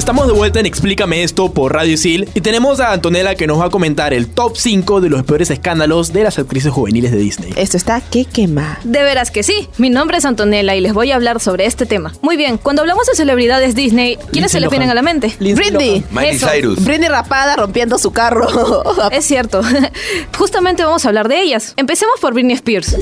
Estamos 0.00 0.26
de 0.26 0.32
vuelta 0.32 0.58
en 0.58 0.64
Explícame 0.64 1.22
esto 1.22 1.52
por 1.52 1.74
Radio 1.74 1.92
Isil 1.92 2.26
y 2.32 2.40
tenemos 2.40 2.80
a 2.80 2.92
Antonella 2.92 3.34
que 3.34 3.46
nos 3.46 3.60
va 3.60 3.66
a 3.66 3.70
comentar 3.70 4.14
el 4.14 4.28
top 4.28 4.56
5 4.56 5.02
de 5.02 5.10
los 5.10 5.24
peores 5.24 5.50
escándalos 5.50 6.14
de 6.14 6.24
las 6.24 6.38
actrices 6.38 6.72
juveniles 6.72 7.12
de 7.12 7.18
Disney. 7.18 7.52
Esto 7.54 7.76
está 7.76 8.00
que 8.00 8.24
quema. 8.24 8.80
De 8.82 9.02
veras 9.02 9.30
que 9.30 9.42
sí. 9.42 9.68
Mi 9.76 9.90
nombre 9.90 10.16
es 10.16 10.24
Antonella 10.24 10.74
y 10.74 10.80
les 10.80 10.94
voy 10.94 11.12
a 11.12 11.16
hablar 11.16 11.38
sobre 11.38 11.66
este 11.66 11.84
tema. 11.84 12.14
Muy 12.22 12.38
bien, 12.38 12.56
cuando 12.56 12.80
hablamos 12.80 13.08
de 13.08 13.14
celebridades 13.14 13.74
Disney, 13.74 14.16
¿quiénes 14.16 14.32
Lindsay 14.32 14.48
se 14.48 14.60
les 14.60 14.70
vienen 14.70 14.88
a 14.88 14.94
la 14.94 15.02
mente? 15.02 15.36
Britney. 15.38 16.02
Miley 16.10 16.36
Eso. 16.36 16.48
Cyrus. 16.48 16.82
Britney 16.82 17.10
rapada 17.10 17.56
rompiendo 17.56 17.98
su 17.98 18.10
carro. 18.10 18.48
Es 19.12 19.26
cierto. 19.26 19.60
Justamente 20.38 20.82
vamos 20.82 21.04
a 21.04 21.08
hablar 21.08 21.28
de 21.28 21.42
ellas. 21.42 21.74
Empecemos 21.76 22.18
por 22.22 22.32
Britney 22.32 22.54
Spears. 22.54 22.96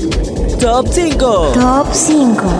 Top 0.59 0.85
5. 0.91 1.51
Top 1.53 1.87
5. 1.93 2.57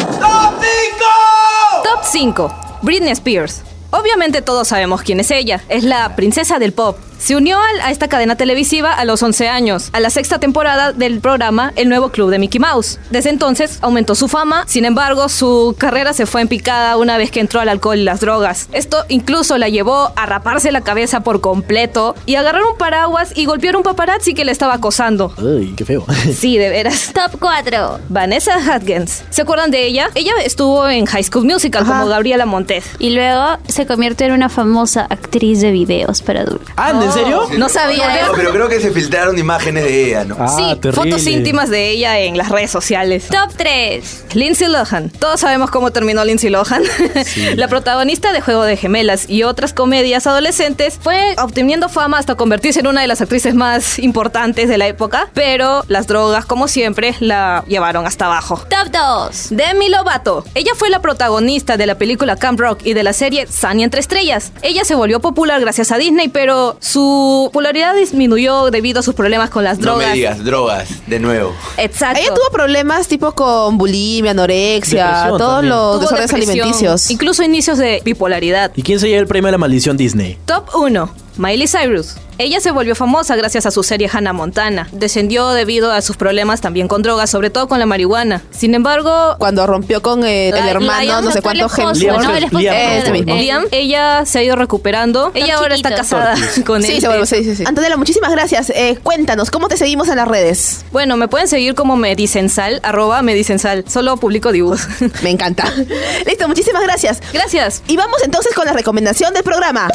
Top 1.84 2.06
5. 2.06 2.54
Britney 2.84 3.12
Spears. 3.12 3.64
Obviamente 3.92 4.42
todos 4.42 4.68
sabemos 4.68 5.02
quién 5.02 5.20
es 5.20 5.32
ella. 5.32 5.62
Es 5.70 5.84
la 5.84 6.16
princesa 6.16 6.60
del 6.60 6.74
pop. 6.74 6.98
Se 7.20 7.36
unió 7.36 7.58
a 7.84 7.92
esta 7.92 8.08
cadena 8.08 8.38
televisiva 8.38 8.94
a 8.94 9.04
los 9.04 9.22
11 9.22 9.50
años, 9.50 9.90
a 9.92 10.00
la 10.00 10.10
sexta 10.10 10.40
temporada 10.40 10.94
del 10.94 11.20
programa 11.20 11.74
El 11.76 11.90
Nuevo 11.90 12.12
Club 12.12 12.30
de 12.30 12.40
Mickey 12.40 12.60
Mouse. 12.62 12.98
Desde 13.10 13.30
entonces 13.30 13.78
aumentó 13.82 14.16
su 14.16 14.30
fama, 14.30 14.64
sin 14.68 14.86
embargo 14.86 15.28
su 15.28 15.76
carrera 15.78 16.14
se 16.14 16.26
fue 16.26 16.40
en 16.40 16.48
picada 16.48 16.96
una 16.96 17.18
vez 17.18 17.30
que 17.30 17.42
entró 17.42 17.60
al 17.60 17.68
alcohol 17.68 17.98
y 17.98 18.04
las 18.04 18.22
drogas. 18.22 18.70
Esto 18.72 19.04
incluso 19.10 19.58
la 19.58 19.68
llevó 19.68 20.14
a 20.16 20.26
raparse 20.28 20.72
la 20.72 20.80
cabeza 20.80 21.20
por 21.20 21.42
completo 21.42 22.16
y 22.26 22.36
agarrar 22.36 22.64
un 22.64 22.78
paraguas 22.78 23.34
y 23.36 23.44
golpear 23.44 23.76
un 23.76 23.84
paparazzi 23.84 24.34
que 24.34 24.46
le 24.46 24.54
estaba 24.54 24.76
acosando. 24.76 25.34
Ay, 25.38 25.74
qué 25.76 25.84
feo. 25.84 26.06
Sí, 26.34 26.58
de 26.58 26.70
veras. 26.70 27.12
Top 27.14 27.38
4. 27.38 28.00
Vanessa 28.08 28.58
Hudgens. 28.60 29.24
¿Se 29.30 29.42
acuerdan 29.42 29.72
de 29.72 29.86
ella? 29.86 30.10
Ella 30.16 30.32
estuvo 30.46 30.88
en 30.88 31.06
High 31.06 31.24
School 31.26 31.44
Musical 31.44 31.84
Ajá. 31.84 32.00
como 32.00 32.08
Gabriela 32.08 32.46
Montez. 32.46 32.86
Y 32.98 33.10
luego 33.10 33.58
se 33.68 33.79
se 33.80 33.86
convierte 33.86 34.26
en 34.26 34.34
una 34.34 34.50
famosa 34.50 35.08
actriz 35.10 35.62
de 35.62 35.72
videos 35.72 36.22
para 36.22 36.42
adultos. 36.42 36.68
Ah, 36.76 36.92
¿en 37.02 37.14
serio? 37.14 37.48
No 37.58 37.70
sabía. 37.70 38.26
No, 38.26 38.34
pero 38.36 38.52
creo 38.52 38.68
que 38.68 38.82
se 38.82 38.92
filtraron 38.92 39.38
imágenes 39.38 39.86
de 39.86 40.08
ella, 40.08 40.26
¿no? 40.26 40.36
Ah, 40.38 40.50
sí, 40.50 40.76
terrible. 40.82 41.12
fotos 41.12 41.26
íntimas 41.28 41.70
de 41.70 41.90
ella 41.90 42.20
en 42.20 42.38
las 42.38 42.50
redes 42.50 42.72
sociales. 42.72 43.28
Top 43.30 43.54
3. 43.56 44.26
Lindsay 44.34 44.68
Lohan. 44.68 45.10
Todos 45.10 45.40
sabemos 45.40 45.72
cómo 45.72 45.92
terminó 45.92 46.26
Lindsay 46.26 46.50
Lohan. 46.50 46.84
la 47.56 47.70
protagonista 47.70 48.34
de 48.34 48.42
Juego 48.42 48.64
de 48.64 48.76
Gemelas 48.76 49.30
y 49.30 49.44
otras 49.44 49.72
comedias 49.72 50.28
adolescentes 50.28 51.00
fue 51.02 51.36
obteniendo 51.38 51.88
fama 51.88 52.18
hasta 52.18 52.36
convertirse 52.36 52.82
en 52.82 52.88
una 52.88 53.00
de 53.00 53.08
las 53.08 53.22
actrices 53.22 53.56
más 53.56 53.98
importantes 53.98 54.68
de 54.68 54.78
la 54.78 54.88
época, 54.88 55.30
pero 55.34 55.86
las 55.88 56.06
drogas, 56.06 56.46
como 56.46 56.68
siempre, 56.68 57.16
la 57.22 57.64
llevaron 57.66 58.06
hasta 58.06 58.26
abajo. 58.26 58.62
Top 58.70 58.92
2. 58.92 59.48
Demi 59.52 59.88
Lovato. 59.88 60.44
Ella 60.54 60.74
fue 60.76 60.90
la 60.90 61.02
protagonista 61.02 61.78
de 61.78 61.86
la 61.86 61.96
película 61.96 62.36
Camp 62.36 62.60
Rock 62.60 62.82
y 62.84 62.94
de 62.94 63.04
la 63.04 63.14
serie 63.14 63.48
Sunny 63.70 63.84
entre 63.84 64.00
estrellas. 64.00 64.52
Ella 64.62 64.84
se 64.86 64.96
volvió 64.96 65.20
popular 65.20 65.60
gracias 65.62 65.92
a 65.92 65.98
Disney, 65.98 66.28
pero 66.30 66.78
su 66.80 67.44
popularidad 67.52 67.96
disminuyó 67.96 68.72
debido 68.72 69.00
a 69.00 69.04
sus 69.04 69.16
problemas 69.16 69.50
con 69.50 69.64
las 69.64 69.78
No 69.80 69.92
drogas. 69.92 70.08
me 70.10 70.14
digas, 70.16 70.44
drogas, 70.44 70.90
de 71.08 71.20
nuevo. 71.20 71.54
Exacto. 71.78 72.20
Ella 72.22 72.34
tuvo 72.34 72.50
problemas 72.52 73.08
tipo 73.08 73.32
con 73.34 73.78
bulimia, 73.78 74.32
anorexia, 74.32 75.06
Depresión 75.06 75.38
todos 75.38 75.52
también. 75.56 75.70
los 75.76 75.92
Tuvo 75.96 76.02
desórdenes 76.02 76.34
alimenticios. 76.34 77.12
Incluso 77.12 77.44
inicios 77.44 77.78
de 77.78 78.02
bipolaridad. 78.04 78.72
¿Y 78.76 78.84
quién 78.84 79.00
se 79.00 79.08
lleva 79.08 79.22
el 79.22 79.28
premio 79.28 79.48
de 79.48 79.52
la 79.54 79.58
maldición 79.58 79.98
Disney? 79.98 80.38
Top 80.46 80.70
1. 80.76 81.10
Miley 81.40 81.68
Cyrus. 81.68 82.16
Ella 82.38 82.62
se 82.62 82.72
volvió 82.72 82.96
famosa 82.96 83.36
gracias 83.36 83.66
a 83.66 83.72
su 83.72 83.84
serie 83.84 84.10
Hannah 84.12 84.32
Montana. 84.32 84.88
Descendió 84.94 85.50
debido 85.50 85.92
a 85.92 86.02
sus 86.02 86.16
problemas 86.16 86.62
también 86.62 86.88
con 86.88 87.02
drogas, 87.02 87.30
sobre 87.30 87.50
todo 87.50 87.68
con 87.68 87.80
la 87.80 87.86
marihuana. 87.86 88.42
Sin 88.52 88.76
embargo, 88.76 89.36
Cuando 89.40 89.68
rompió 89.68 90.02
con 90.02 90.24
eh, 90.24 90.50
el 90.50 90.56
hermano, 90.70 91.02
Liam, 91.02 91.26
no 91.26 91.32
sé 91.32 91.42
cuántos 91.42 91.74
gemelos. 91.74 91.98
Liam, 91.98 92.22
¿no? 92.22 92.34
El 92.36 92.44
esposo 92.46 92.62
Liam. 92.62 92.76
de- 92.76 92.98
Este 92.98 93.12
mismo. 93.12 93.36
Liam, 93.36 93.66
ella 93.72 94.26
se 94.26 94.40
ha 94.40 94.44
ido 94.44 94.56
recuperando. 94.56 95.32
ella 95.34 95.58
ahora 95.58 95.76
está 95.76 95.94
casada 95.96 96.36
con 96.66 96.82
Sí, 96.82 96.94
él. 96.94 97.02
se 97.02 97.08
vuelve, 97.08 97.26
sí, 97.26 97.44
sí, 97.44 97.56
sí. 97.58 97.64
Antonella, 97.66 97.98
muchísimas 97.98 98.32
gracias. 98.32 98.70
Eh, 98.70 98.98
cuéntanos, 99.04 99.52
¿cómo 99.52 99.68
te 99.68 99.76
seguimos 99.76 100.08
en 100.08 100.16
las 100.18 100.28
redes? 100.28 100.86
Bueno, 100.94 101.18
me 101.18 101.28
pueden 101.28 101.48
seguir 101.50 101.74
como 101.76 101.98
Medicensal, 101.98 102.80
arroba 102.84 103.22
Medicensal. 103.22 103.84
Solo 103.88 104.16
publico 104.18 104.52
dibujos. 104.54 104.88
Me 105.24 105.30
encanta. 105.30 105.66
Listo, 106.26 106.48
muchísimas 106.48 106.84
gracias. 106.84 107.22
Gracias. 107.34 107.82
Y 107.88 107.98
vamos 107.98 108.22
entonces 108.24 108.54
con 108.56 108.66
la 108.66 108.72
recomendación 108.74 109.34
del 109.34 109.44
programa. 109.44 109.90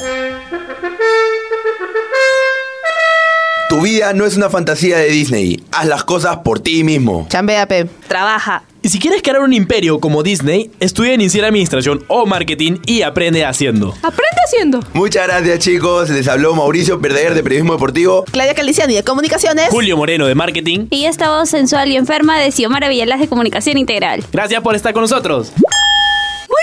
Tu 3.74 3.80
vida 3.80 4.12
no 4.12 4.24
es 4.24 4.36
una 4.36 4.50
fantasía 4.50 4.98
de 4.98 5.08
Disney. 5.08 5.60
Haz 5.72 5.86
las 5.86 6.04
cosas 6.04 6.36
por 6.44 6.60
ti 6.60 6.84
mismo. 6.84 7.26
Chambea, 7.28 7.66
Pe. 7.66 7.86
Trabaja. 8.06 8.62
Y 8.82 8.88
si 8.88 9.00
quieres 9.00 9.20
crear 9.20 9.40
un 9.40 9.52
imperio 9.52 9.98
como 9.98 10.22
Disney, 10.22 10.70
estudia 10.78 11.12
en 11.14 11.20
Iniciar 11.20 11.46
Administración 11.46 12.04
o 12.06 12.24
Marketing 12.24 12.78
y 12.86 13.02
aprende 13.02 13.44
haciendo. 13.44 13.88
Aprende 14.00 14.36
haciendo. 14.46 14.80
Muchas 14.92 15.26
gracias, 15.26 15.58
chicos. 15.58 16.08
Les 16.08 16.28
habló 16.28 16.54
Mauricio 16.54 17.00
Perder 17.00 17.34
de 17.34 17.42
Periodismo 17.42 17.72
Deportivo. 17.72 18.22
Claudia 18.30 18.54
Caliciani 18.54 18.94
de 18.94 19.02
Comunicaciones. 19.02 19.70
Julio 19.70 19.96
Moreno 19.96 20.28
de 20.28 20.36
Marketing. 20.36 20.86
Y 20.90 21.06
esta 21.06 21.36
voz 21.36 21.48
sensual 21.48 21.90
y 21.90 21.96
enferma 21.96 22.38
de 22.38 22.52
Xiomara 22.52 22.88
Villalaz 22.88 23.18
de 23.18 23.26
Comunicación 23.26 23.76
Integral. 23.76 24.24
Gracias 24.30 24.62
por 24.62 24.76
estar 24.76 24.92
con 24.92 25.02
nosotros. 25.02 25.50
Muy 25.56 25.64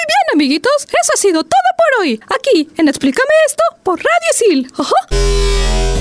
bien, 0.08 0.26
amiguitos. 0.34 0.71
Eso 0.86 1.12
ha 1.13 1.17
sido 1.17 1.43
todo 1.43 1.52
por 1.76 2.04
hoy. 2.06 2.21
Aquí, 2.39 2.69
en 2.78 2.88
Explícame 2.88 3.34
esto, 3.47 3.63
por 3.84 3.97
Radio 3.97 4.32
Sil. 4.32 4.71
Ajá. 4.78 6.01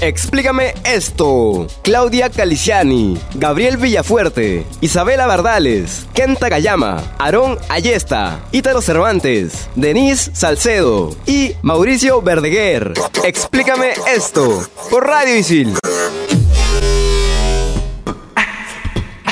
Explícame 0.00 0.74
esto. 0.84 1.66
Claudia 1.82 2.30
Caliciani, 2.30 3.18
Gabriel 3.34 3.76
Villafuerte, 3.76 4.64
Isabela 4.80 5.26
Bardales, 5.26 6.06
Kenta 6.14 6.48
Gayama, 6.48 7.02
Aarón 7.18 7.58
Ayesta, 7.68 8.40
Ítalo 8.52 8.80
Cervantes, 8.80 9.68
Denise 9.74 10.30
Salcedo 10.34 11.16
y 11.26 11.54
Mauricio 11.62 12.22
Verdeguer. 12.22 12.94
Explícame 13.24 13.92
esto 14.14 14.64
por 14.88 15.06
Radio 15.06 15.36
Isil. 15.36 15.74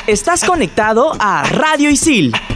Estás 0.09 0.45
conectado 0.45 1.13
a 1.19 1.45
Radio 1.45 1.91
Isil. 1.91 2.33
Radio 2.33 2.41
Isil 2.41 2.56